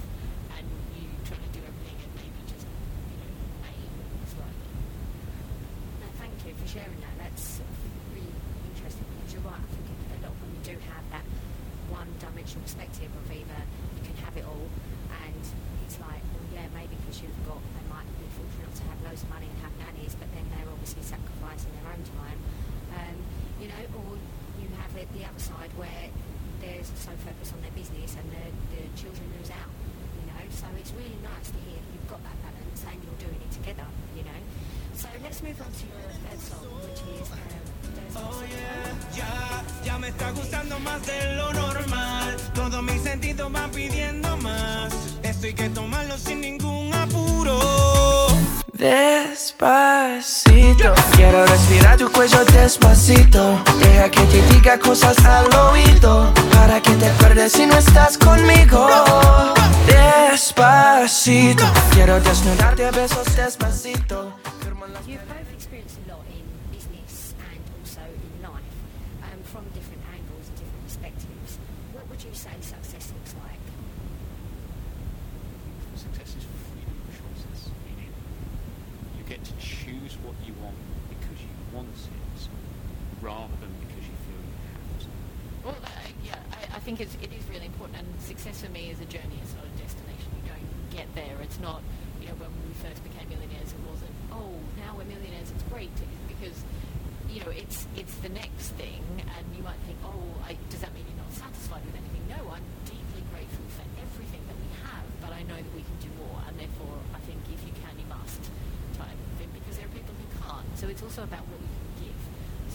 and 0.58 0.66
you 0.98 1.06
trying 1.28 1.44
to 1.46 1.54
do 1.54 1.62
everything 1.62 1.98
and 2.02 2.12
maybe 2.18 2.40
just, 2.50 2.66
you 2.66 3.18
know, 3.22 3.32
aim 3.70 3.92
slightly. 4.26 4.72
No, 6.02 6.08
thank 6.18 6.36
you 6.42 6.54
for 6.58 6.68
sharing 6.68 7.00
that. 7.06 7.16
That's 7.22 7.62
really 8.14 8.34
interesting 8.74 9.06
because 9.22 9.32
you're 9.38 9.46
right. 9.46 9.62
I 9.62 9.70
think 9.86 9.88
a 9.94 10.26
lot 10.26 10.34
of 10.34 10.40
women 10.42 10.62
do 10.66 10.76
have 10.90 11.06
that 11.14 11.26
one-dimensional 11.92 12.64
perspective 12.66 13.12
of 13.14 13.26
either 13.30 13.62
you 14.00 14.02
can 14.02 14.18
have 14.26 14.36
it 14.38 14.46
all, 14.46 14.68
and 15.22 15.44
it's 15.86 16.00
like, 16.02 16.24
well, 16.34 16.48
yeah, 17.12 17.22
maybe 17.76 17.85
Quiero 51.16 51.46
respirar 51.46 51.98
tu 51.98 52.12
cuello 52.12 52.44
despacito. 52.46 53.60
Deja 53.80 54.10
que 54.10 54.22
te 54.22 54.42
diga 54.54 54.80
cosas 54.80 55.18
al 55.26 55.54
oído. 55.56 56.32
Para 56.54 56.82
que 56.82 56.92
te 56.92 57.08
acuerdes 57.08 57.54
si 57.54 57.66
no 57.66 57.78
estás 57.78 58.18
conmigo. 58.18 58.88
Despacito, 59.88 61.64
quiero 61.94 62.20
desnudarte 62.20 62.86
a 62.86 62.92
besos 62.92 63.36
despacito. 63.36 64.34
Think 86.86 87.02
it's, 87.02 87.18
it 87.18 87.34
is 87.34 87.42
really 87.50 87.66
important, 87.66 87.98
and 87.98 88.08
success 88.22 88.62
for 88.62 88.70
me 88.70 88.94
is 88.94 89.02
a 89.02 89.10
journey. 89.10 89.42
It's 89.42 89.58
not 89.58 89.66
a 89.66 89.74
destination. 89.82 90.30
You 90.38 90.46
don't 90.54 90.70
get 90.94 91.10
there. 91.18 91.34
It's 91.42 91.58
not, 91.58 91.82
you 92.22 92.30
know, 92.30 92.38
when 92.38 92.54
we 92.62 92.78
first 92.78 93.02
became 93.02 93.26
millionaires, 93.26 93.74
it 93.74 93.82
wasn't, 93.90 94.14
oh, 94.30 94.54
now 94.78 94.94
we're 94.94 95.10
millionaires. 95.10 95.50
It's 95.50 95.66
great 95.74 95.90
because, 96.30 96.54
you 97.26 97.42
know, 97.42 97.50
it's 97.50 97.90
it's 97.98 98.14
the 98.22 98.30
next 98.30 98.78
thing, 98.78 99.02
and 99.18 99.44
you 99.58 99.66
might 99.66 99.82
think, 99.90 99.98
oh, 100.06 100.30
I, 100.46 100.54
does 100.70 100.86
that 100.86 100.94
mean 100.94 101.10
you're 101.10 101.26
not 101.26 101.34
satisfied 101.34 101.82
with 101.90 101.98
anything? 101.98 102.22
No, 102.30 102.54
I'm 102.54 102.68
deeply 102.86 103.26
grateful 103.34 103.66
for 103.74 103.86
everything 103.98 104.46
that 104.46 104.58
we 104.62 104.70
have, 104.86 105.06
but 105.26 105.34
I 105.34 105.42
know 105.50 105.58
that 105.58 105.74
we 105.74 105.82
can 105.82 105.98
do 106.06 106.14
more, 106.22 106.38
and 106.46 106.54
therefore, 106.54 107.02
I 107.18 107.22
think 107.26 107.42
if 107.50 107.66
you 107.66 107.74
can, 107.82 107.98
you 107.98 108.06
must 108.06 108.46
type 108.94 109.18
thing 109.42 109.50
because 109.58 109.82
there 109.82 109.90
are 109.90 109.96
people 109.98 110.14
who 110.14 110.28
can't. 110.38 110.70
So 110.78 110.86
it's 110.86 111.02
also 111.02 111.26
about 111.26 111.50
what 111.50 111.58
we 111.58 111.66
can 111.66 112.14
give. 112.14 112.22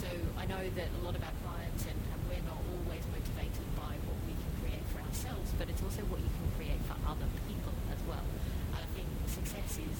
So 0.02 0.10
I 0.34 0.50
know 0.50 0.58
that 0.58 0.88
a 0.98 1.02
lot 1.06 1.14
of 1.14 1.22
our 1.22 1.36
clients, 1.46 1.86
and, 1.86 1.94
and 2.10 2.18
we're 2.26 2.42
not 2.42 2.58
always 2.58 3.04
motivated 3.12 3.68
by 3.76 3.94
what 4.08 4.18
we 4.24 4.32
can 4.32 4.52
create 4.64 4.86
for 4.90 5.04
ourselves, 5.04 5.52
but 5.60 5.68
it's 5.68 5.82
also 5.84 6.00
what 6.08 6.18
you 6.24 6.32
can 6.40 6.48
create 6.56 6.80
for 6.88 6.96
other 7.04 7.28
people 7.44 7.74
as 7.92 8.00
well. 8.08 8.24
And 8.72 8.80
I 8.80 8.88
think 8.96 9.08
success 9.28 9.76
is 9.76 9.98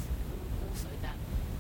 also 0.65 0.89
that 1.05 1.19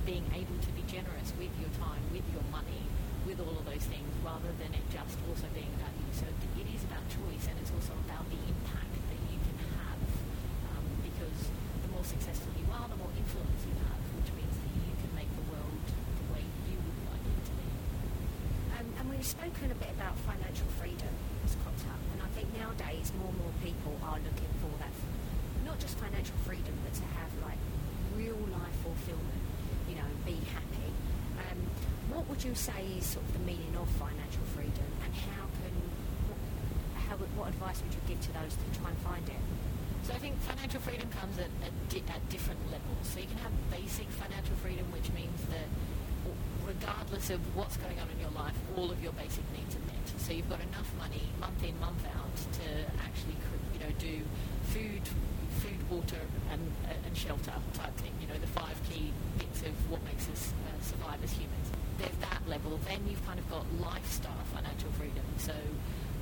being 0.08 0.24
able 0.32 0.56
to 0.56 0.70
be 0.72 0.80
generous 0.88 1.36
with 1.36 1.52
your 1.60 1.68
time, 1.76 2.00
with 2.16 2.24
your 2.32 2.44
money, 2.48 2.80
with 3.28 3.44
all 3.44 3.52
of 3.52 3.68
those 3.68 3.84
things, 3.84 4.08
rather 4.50 4.66
than 4.66 4.74
it 4.74 4.82
just 4.90 5.14
also 5.30 5.46
being 5.54 5.70
about 5.78 5.94
you. 5.94 6.10
So 6.10 6.26
it 6.26 6.66
is 6.74 6.82
about 6.82 7.06
choice, 7.06 7.46
and 7.46 7.54
it's 7.62 7.70
also 7.70 7.94
about 8.02 8.26
the 8.34 8.40
impact 8.50 8.90
that 8.90 9.20
you 9.30 9.38
can 9.38 9.56
have. 9.78 10.02
Um, 10.74 10.86
because 11.06 11.54
the 11.86 11.90
more 11.94 12.02
successful 12.02 12.50
you 12.58 12.66
are, 12.74 12.90
the 12.90 12.98
more 12.98 13.14
influence 13.14 13.62
you 13.62 13.78
have, 13.86 14.00
which 14.18 14.30
means 14.34 14.50
that 14.50 14.70
you 14.74 14.90
can 14.98 15.10
make 15.14 15.30
the 15.38 15.46
world 15.54 15.86
the 15.86 16.26
way 16.34 16.42
you 16.66 16.76
would 16.82 16.98
like 17.14 17.22
it 17.30 17.42
to 17.46 17.52
be. 17.54 17.68
Um, 18.74 18.86
and 18.98 19.04
we've 19.06 19.26
spoken 19.26 19.70
a 19.70 19.78
bit 19.78 19.94
about 19.94 20.18
financial 20.26 20.66
freedom 20.82 21.14
that's 21.46 21.54
cropped 21.62 21.86
up, 21.86 22.02
and 22.10 22.18
I 22.18 22.28
think 22.34 22.50
nowadays 22.58 23.14
more 23.22 23.30
and 23.30 23.38
more 23.38 23.54
people 23.62 23.94
are 24.02 24.18
looking 24.18 24.52
for 24.58 24.72
that, 24.82 24.94
not 25.62 25.78
just 25.78 25.94
financial 26.02 26.34
freedom, 26.42 26.74
but 26.82 26.94
to 26.98 27.06
have 27.22 27.30
like 27.46 27.60
real 28.18 28.40
life 28.50 28.76
fulfillment, 28.82 29.44
you 29.86 29.94
know, 29.94 30.10
be 30.26 30.42
happy. 30.50 30.79
Would 32.40 32.48
you 32.48 32.54
say 32.56 32.80
is 32.96 33.04
sort 33.04 33.20
of 33.28 33.36
the 33.36 33.44
meaning 33.44 33.76
of 33.76 33.84
financial 34.00 34.40
freedom, 34.56 34.88
and 35.04 35.12
how 35.12 35.44
can, 35.60 35.76
how, 37.04 37.20
what 37.36 37.52
advice 37.52 37.84
would 37.84 37.92
you 37.92 38.00
give 38.08 38.16
to 38.16 38.32
those 38.32 38.56
to 38.56 38.80
try 38.80 38.88
and 38.88 38.96
find 39.04 39.28
it? 39.28 39.44
So 40.08 40.16
I 40.16 40.20
think 40.24 40.40
financial 40.48 40.80
freedom 40.80 41.04
comes 41.12 41.36
at, 41.36 41.52
at, 41.60 41.74
di- 41.92 42.00
at 42.08 42.24
different 42.32 42.64
levels. 42.72 43.12
So 43.12 43.20
you 43.20 43.28
can 43.28 43.36
have 43.44 43.52
basic 43.68 44.08
financial 44.16 44.56
freedom, 44.64 44.88
which 44.88 45.12
means 45.12 45.36
that 45.52 45.68
regardless 46.64 47.28
of 47.28 47.44
what's 47.52 47.76
going 47.76 48.00
on 48.00 48.08
in 48.08 48.16
your 48.16 48.32
life, 48.32 48.56
all 48.72 48.88
of 48.88 48.96
your 49.04 49.12
basic 49.20 49.44
needs 49.52 49.76
are 49.76 49.84
met. 49.92 50.00
So 50.16 50.32
you've 50.32 50.48
got 50.48 50.64
enough 50.64 50.88
money 50.96 51.28
month 51.44 51.60
in, 51.60 51.76
month 51.76 52.00
out 52.08 52.36
to 52.56 52.88
actually, 53.04 53.36
you 53.76 53.84
know, 53.84 53.92
do 54.00 54.24
food, 54.72 55.04
food, 55.60 55.76
water, 55.92 56.24
and, 56.48 56.64
and 56.88 57.12
shelter 57.12 57.52
type 57.76 57.92
thing. 58.00 58.16
You 58.16 58.32
know, 58.32 58.40
the 58.40 58.48
five 58.48 58.80
key 58.88 59.12
bits 59.36 59.60
of 59.60 59.76
what 59.92 60.00
makes 60.08 60.24
us 60.32 60.56
uh, 60.56 60.80
survive 60.80 61.20
as 61.20 61.36
humans. 61.36 61.59
There's 62.00 62.16
that 62.24 62.40
level. 62.48 62.80
Then 62.88 63.04
you've 63.08 63.24
kind 63.26 63.38
of 63.38 63.48
got 63.50 63.64
lifestyle 63.78 64.44
financial 64.54 64.90
freedom. 64.96 65.24
So 65.36 65.52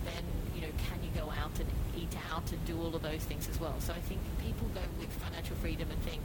then, 0.04 0.24
you 0.54 0.62
know, 0.62 0.72
can 0.90 0.98
you 1.06 1.10
go 1.14 1.30
out 1.30 1.54
and 1.58 1.70
eat 1.96 2.14
out 2.32 2.50
and 2.50 2.58
do 2.66 2.74
all 2.82 2.94
of 2.94 3.02
those 3.02 3.22
things 3.22 3.48
as 3.48 3.60
well? 3.60 3.78
So 3.78 3.92
I 3.94 4.02
think 4.10 4.20
people 4.42 4.66
go 4.74 4.82
with 4.98 5.10
financial 5.22 5.54
freedom 5.56 5.86
and 5.90 6.00
think, 6.02 6.22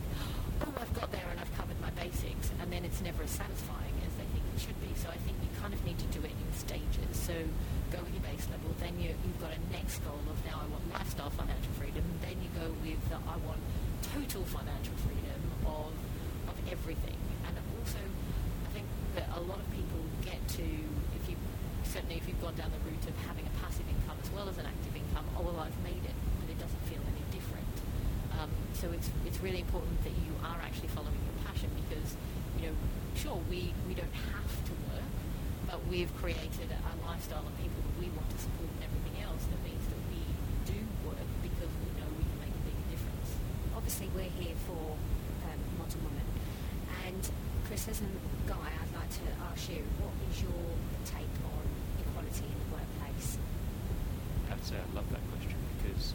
oh, 0.66 0.74
I've 0.82 0.94
got 0.94 1.12
there 1.12 1.28
and 1.30 1.40
I've 1.40 1.54
covered 1.58 1.80
my 1.82 1.92
basics, 1.92 2.50
and 2.62 2.72
then 2.72 2.86
it's 2.86 3.02
never 3.02 3.24
as 3.24 3.32
satisfying 3.32 3.94
as 4.06 4.14
they 4.18 4.26
think 4.34 4.44
it 4.56 4.60
should 4.62 4.80
be. 4.82 4.90
So 4.98 5.10
I 5.10 5.20
think 5.22 5.38
you 5.42 5.50
kind 5.62 5.74
of 5.74 5.82
need 5.86 6.00
to 6.00 6.10
do 6.16 6.22
it 6.26 6.34
in 6.34 6.50
stages. 6.58 7.14
So 7.14 7.34
go 7.92 8.02
with 8.02 8.14
your 8.14 8.26
base 8.26 8.48
level, 8.50 8.74
then 8.80 8.98
you, 8.98 9.14
you've 9.14 9.42
got 9.42 9.54
a 9.54 9.62
next 9.70 10.02
goal 10.02 10.22
of 10.30 10.38
now 10.50 10.62
I 10.62 10.68
want 10.72 10.82
lifestyle 10.90 11.30
financial 11.30 11.74
freedom, 11.78 12.02
then 12.26 12.42
you 12.42 12.50
go 12.58 12.74
with 12.82 13.02
the, 13.10 13.22
I 13.22 13.38
want 13.46 13.62
total 14.02 14.44
financial 14.50 14.98
freedom 15.06 15.42
of, 15.66 15.94
of 16.50 16.56
everything. 16.72 17.18
And 17.46 17.54
also, 17.78 18.02
I 18.02 18.70
think 18.74 18.88
that 19.16 19.30
a 19.33 19.33
lot 19.44 19.60
of 19.60 19.68
people 19.72 20.00
get 20.24 20.40
to, 20.60 20.64
if 20.64 21.24
you 21.30 21.36
certainly 21.84 22.16
if 22.16 22.28
you've 22.28 22.42
gone 22.42 22.56
down 22.56 22.72
the 22.72 22.82
route 22.88 23.06
of 23.06 23.16
having 23.28 23.46
a 23.46 23.54
passive 23.62 23.86
income 23.90 24.18
as 24.22 24.30
well 24.32 24.48
as 24.50 24.58
an 24.58 24.66
active 24.66 24.96
income, 24.96 25.26
oh 25.38 25.44
well 25.44 25.60
I've 25.60 25.78
made 25.84 26.04
it, 26.04 26.18
but 26.42 26.48
it 26.50 26.58
doesn't 26.60 26.84
feel 26.90 27.02
any 27.04 27.24
different. 27.30 27.76
Um, 28.40 28.50
so 28.74 28.90
it's 28.92 29.10
it's 29.28 29.40
really 29.44 29.62
important 29.62 30.02
that 30.04 30.16
you 30.26 30.34
are 30.42 30.60
actually 30.64 30.90
following 30.90 31.20
your 31.22 31.38
passion 31.46 31.70
because 31.86 32.18
you 32.58 32.70
know 32.70 32.76
sure 33.16 33.38
we 33.50 33.74
we 33.88 33.94
don't 33.94 34.16
have 34.34 34.52
to 34.70 34.74
work, 34.90 35.12
but 35.70 35.80
we've 35.88 36.12
created 36.18 36.72
a 36.72 36.94
lifestyle 37.06 37.46
of 37.46 37.54
people 37.62 37.80
that 37.84 37.96
we 38.00 38.10
want 38.16 38.30
to 38.32 38.40
support 38.40 38.70
and 38.80 38.84
everything 38.90 39.22
else 39.22 39.44
that 39.52 39.60
means 39.62 39.84
that 39.86 40.02
we 40.10 40.22
do 40.66 40.80
work 41.06 41.28
because 41.46 41.72
we 41.84 41.90
know 42.00 42.10
we 42.18 42.26
can 42.26 42.40
make 42.42 42.56
a 42.56 42.64
big 42.66 42.80
difference. 42.90 43.30
Obviously, 43.78 44.08
we're 44.18 44.34
here 44.40 44.58
for 44.66 44.98
um, 45.46 45.60
Modern 45.78 46.02
Woman. 46.04 46.28
And 47.06 47.24
Chris, 47.68 47.88
as 47.88 48.02
a 48.02 48.10
guy, 48.48 48.70
to 49.10 49.24
uh, 49.42 49.52
ask 49.52 49.70
you, 49.70 49.84
what 50.00 50.14
is 50.30 50.42
your 50.42 50.64
take 51.06 51.36
on 51.46 51.66
equality 52.00 52.46
in 52.46 52.58
the 52.64 52.70
workplace? 52.72 53.38
I 54.48 54.50
have 54.52 54.62
to 54.62 54.68
say 54.68 54.76
I 54.76 54.96
love 54.96 55.10
that 55.12 55.24
question 55.32 55.58
because 55.78 56.14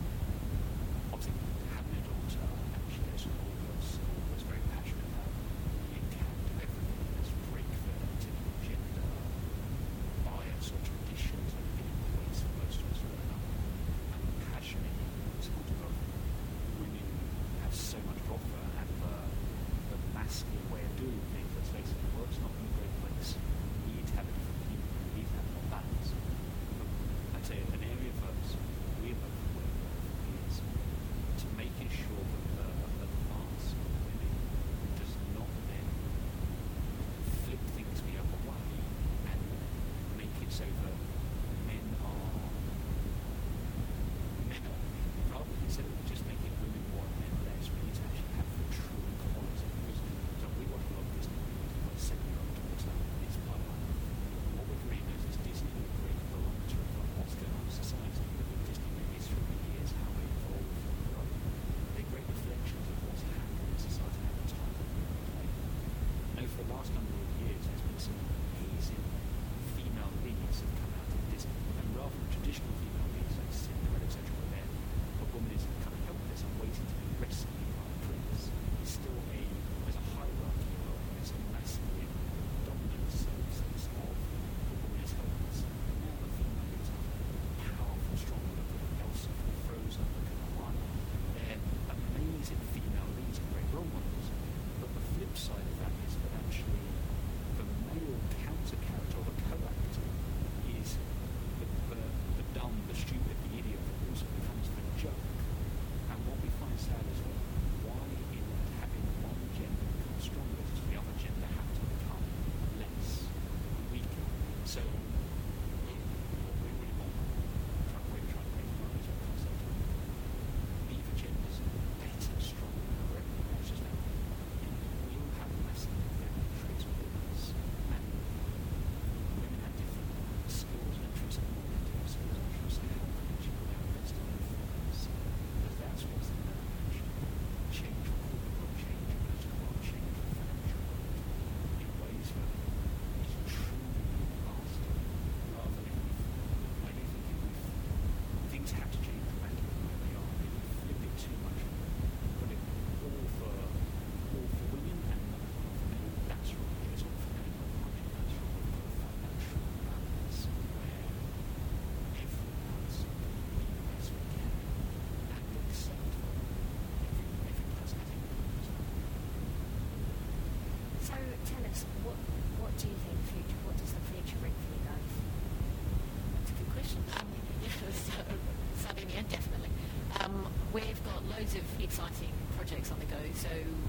exciting 181.99 182.33
projects 182.57 182.93
on 182.93 182.99
the 183.01 183.07
go. 183.07 183.17
So 183.35 183.49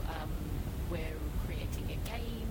um, 0.09 0.29
we're 0.89 0.97
creating 1.45 1.85
a 1.85 2.09
game. 2.09 2.48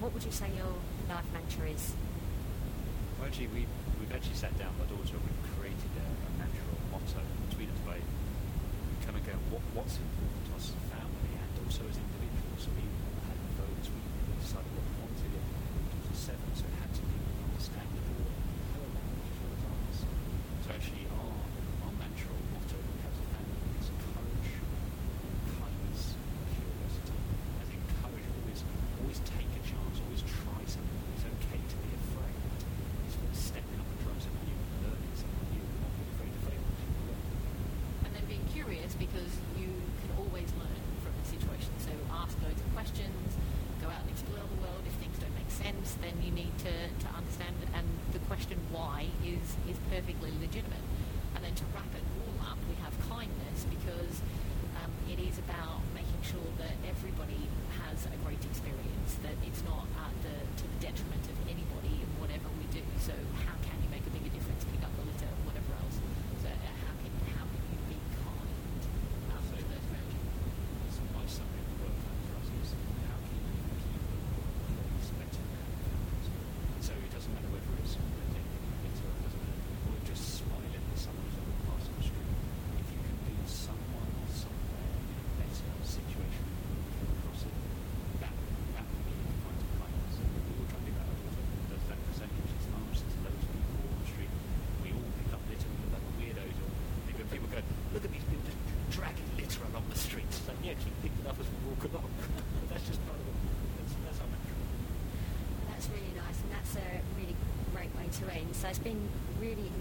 what 0.00 0.14
would 0.14 0.24
you 0.24 0.32
say 0.32 0.48
your 0.56 0.72
life 1.08 1.24
mantra 1.32 1.68
is? 1.68 1.92
Well, 3.18 3.28
actually, 3.28 3.48
we, 3.48 3.66
we've 4.00 4.12
actually 4.12 4.34
sat 4.34 4.56
down, 4.58 4.72
my 4.80 4.86
daughter, 4.88 5.20
because 39.00 39.32
you 39.56 39.72
can 40.04 40.12
always 40.20 40.52
learn 40.60 40.84
from 41.00 41.16
the 41.16 41.26
situation. 41.26 41.72
So 41.80 41.90
ask 42.12 42.36
loads 42.44 42.60
of 42.60 42.68
questions, 42.76 43.40
go 43.80 43.88
out 43.88 44.04
and 44.04 44.12
explore 44.12 44.44
the 44.44 44.60
world. 44.60 44.84
If 44.84 44.92
things 45.00 45.16
don't 45.16 45.32
make 45.32 45.48
sense, 45.48 45.96
then 46.04 46.20
you 46.20 46.30
need 46.30 46.52
to, 46.68 46.74
to 46.92 47.08
understand. 47.16 47.56
And 47.72 47.88
the 48.12 48.20
question 48.28 48.60
why 48.68 49.08
is, 49.24 49.56
is 49.64 49.80
perfectly 49.88 50.30
legitimate. 50.36 50.84
And 51.34 51.40
then 51.40 51.56
to 51.56 51.64
wrap 51.72 51.88
it 51.96 52.04
all 52.20 52.52
up, 52.52 52.60
we 52.68 52.76
have 52.84 52.92
kindness 53.08 53.64
because 53.72 54.20
um, 54.84 54.92
it 55.08 55.16
is 55.16 55.40
about 55.40 55.80
making 55.96 56.20
sure 56.20 56.52
that 56.60 56.76
everybody 56.84 57.40
has 57.80 58.04
a 58.04 58.18
great 58.20 58.44
experience, 58.44 59.16
that 59.24 59.34
it's 59.48 59.64
not 59.64 59.88
at 59.96 60.12
the, 60.20 60.36
to 60.60 60.64
the 60.68 60.78
detriment 60.84 61.24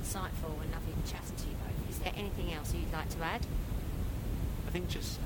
insightful 0.09 0.57
and 0.61 0.71
lovely 0.71 0.93
chatting 1.05 1.35
to 1.37 1.45
you 1.45 1.55
both. 1.61 1.89
Is 1.89 1.99
there 1.99 2.13
anything 2.15 2.51
else 2.53 2.73
you'd 2.73 2.91
like 2.91 3.09
to 3.09 3.21
add? 3.21 3.45
I 4.67 4.71
think 4.71 4.89
just 4.89 5.19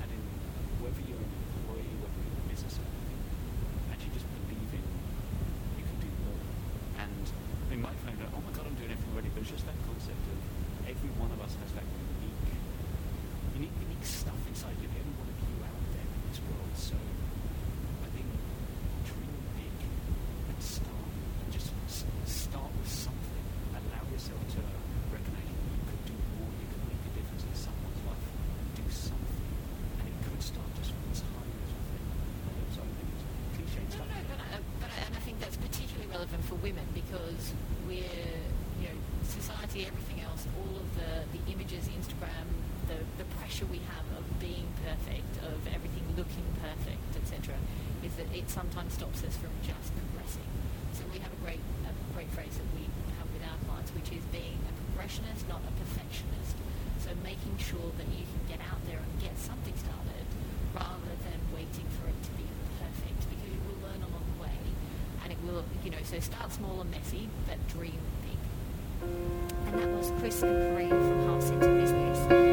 perfect, 44.84 45.32
of 45.48 45.60
everything 45.72 46.04
looking 46.20 46.46
perfect, 46.60 47.12
etc., 47.16 47.56
is 48.04 48.14
that 48.20 48.28
it 48.36 48.52
sometimes 48.52 48.94
stops 49.00 49.24
us 49.24 49.36
from 49.40 49.52
just 49.64 49.96
progressing. 49.96 50.48
So 50.92 51.08
we 51.12 51.20
have 51.24 51.32
a 51.32 51.40
great, 51.42 51.64
a 51.88 51.94
great 52.14 52.30
phrase 52.36 52.54
that 52.60 52.70
we 52.76 52.86
have 53.18 53.28
with 53.32 53.44
our 53.48 53.58
clients, 53.66 53.96
which 53.96 54.12
is 54.12 54.24
being 54.30 54.60
a 54.68 54.74
progressionist, 54.76 55.48
not 55.48 55.64
a 55.64 55.74
perfectionist. 55.80 56.60
So 57.00 57.16
making 57.24 57.56
sure 57.60 57.92
that 57.98 58.08
you 58.12 58.28
can 58.28 58.44
get 58.48 58.60
out 58.68 58.80
there 58.88 59.00
and 59.00 59.12
get 59.20 59.36
something 59.40 59.76
started 59.76 60.28
rather 60.76 61.16
than 61.28 61.40
waiting 61.56 61.88
for 62.00 62.08
it 62.08 62.20
to 62.28 62.32
be 62.40 62.48
perfect 62.80 63.20
because 63.28 63.52
you 63.52 63.60
will 63.68 63.80
learn 63.88 64.00
along 64.04 64.24
the 64.36 64.40
way 64.44 64.60
and 65.24 65.32
it 65.32 65.40
will, 65.44 65.64
you 65.84 65.92
know, 65.92 66.04
so 66.04 66.20
start 66.20 66.52
small 66.52 66.82
and 66.82 66.92
messy 66.92 67.30
but 67.48 67.60
dream 67.68 68.00
big. 68.24 68.40
And 69.68 69.80
that 69.80 69.90
was 69.90 70.12
Chris 70.20 70.42
and 70.44 70.56
Corinne 70.56 70.90
from 70.90 71.28
Heart 71.28 71.44
Center 71.44 71.74
Business. 71.76 72.53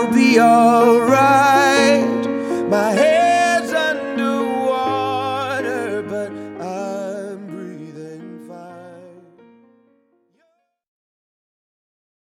be 0.31 0.39
alright. 0.39 2.03
My 2.69 2.91
head. 2.93 3.10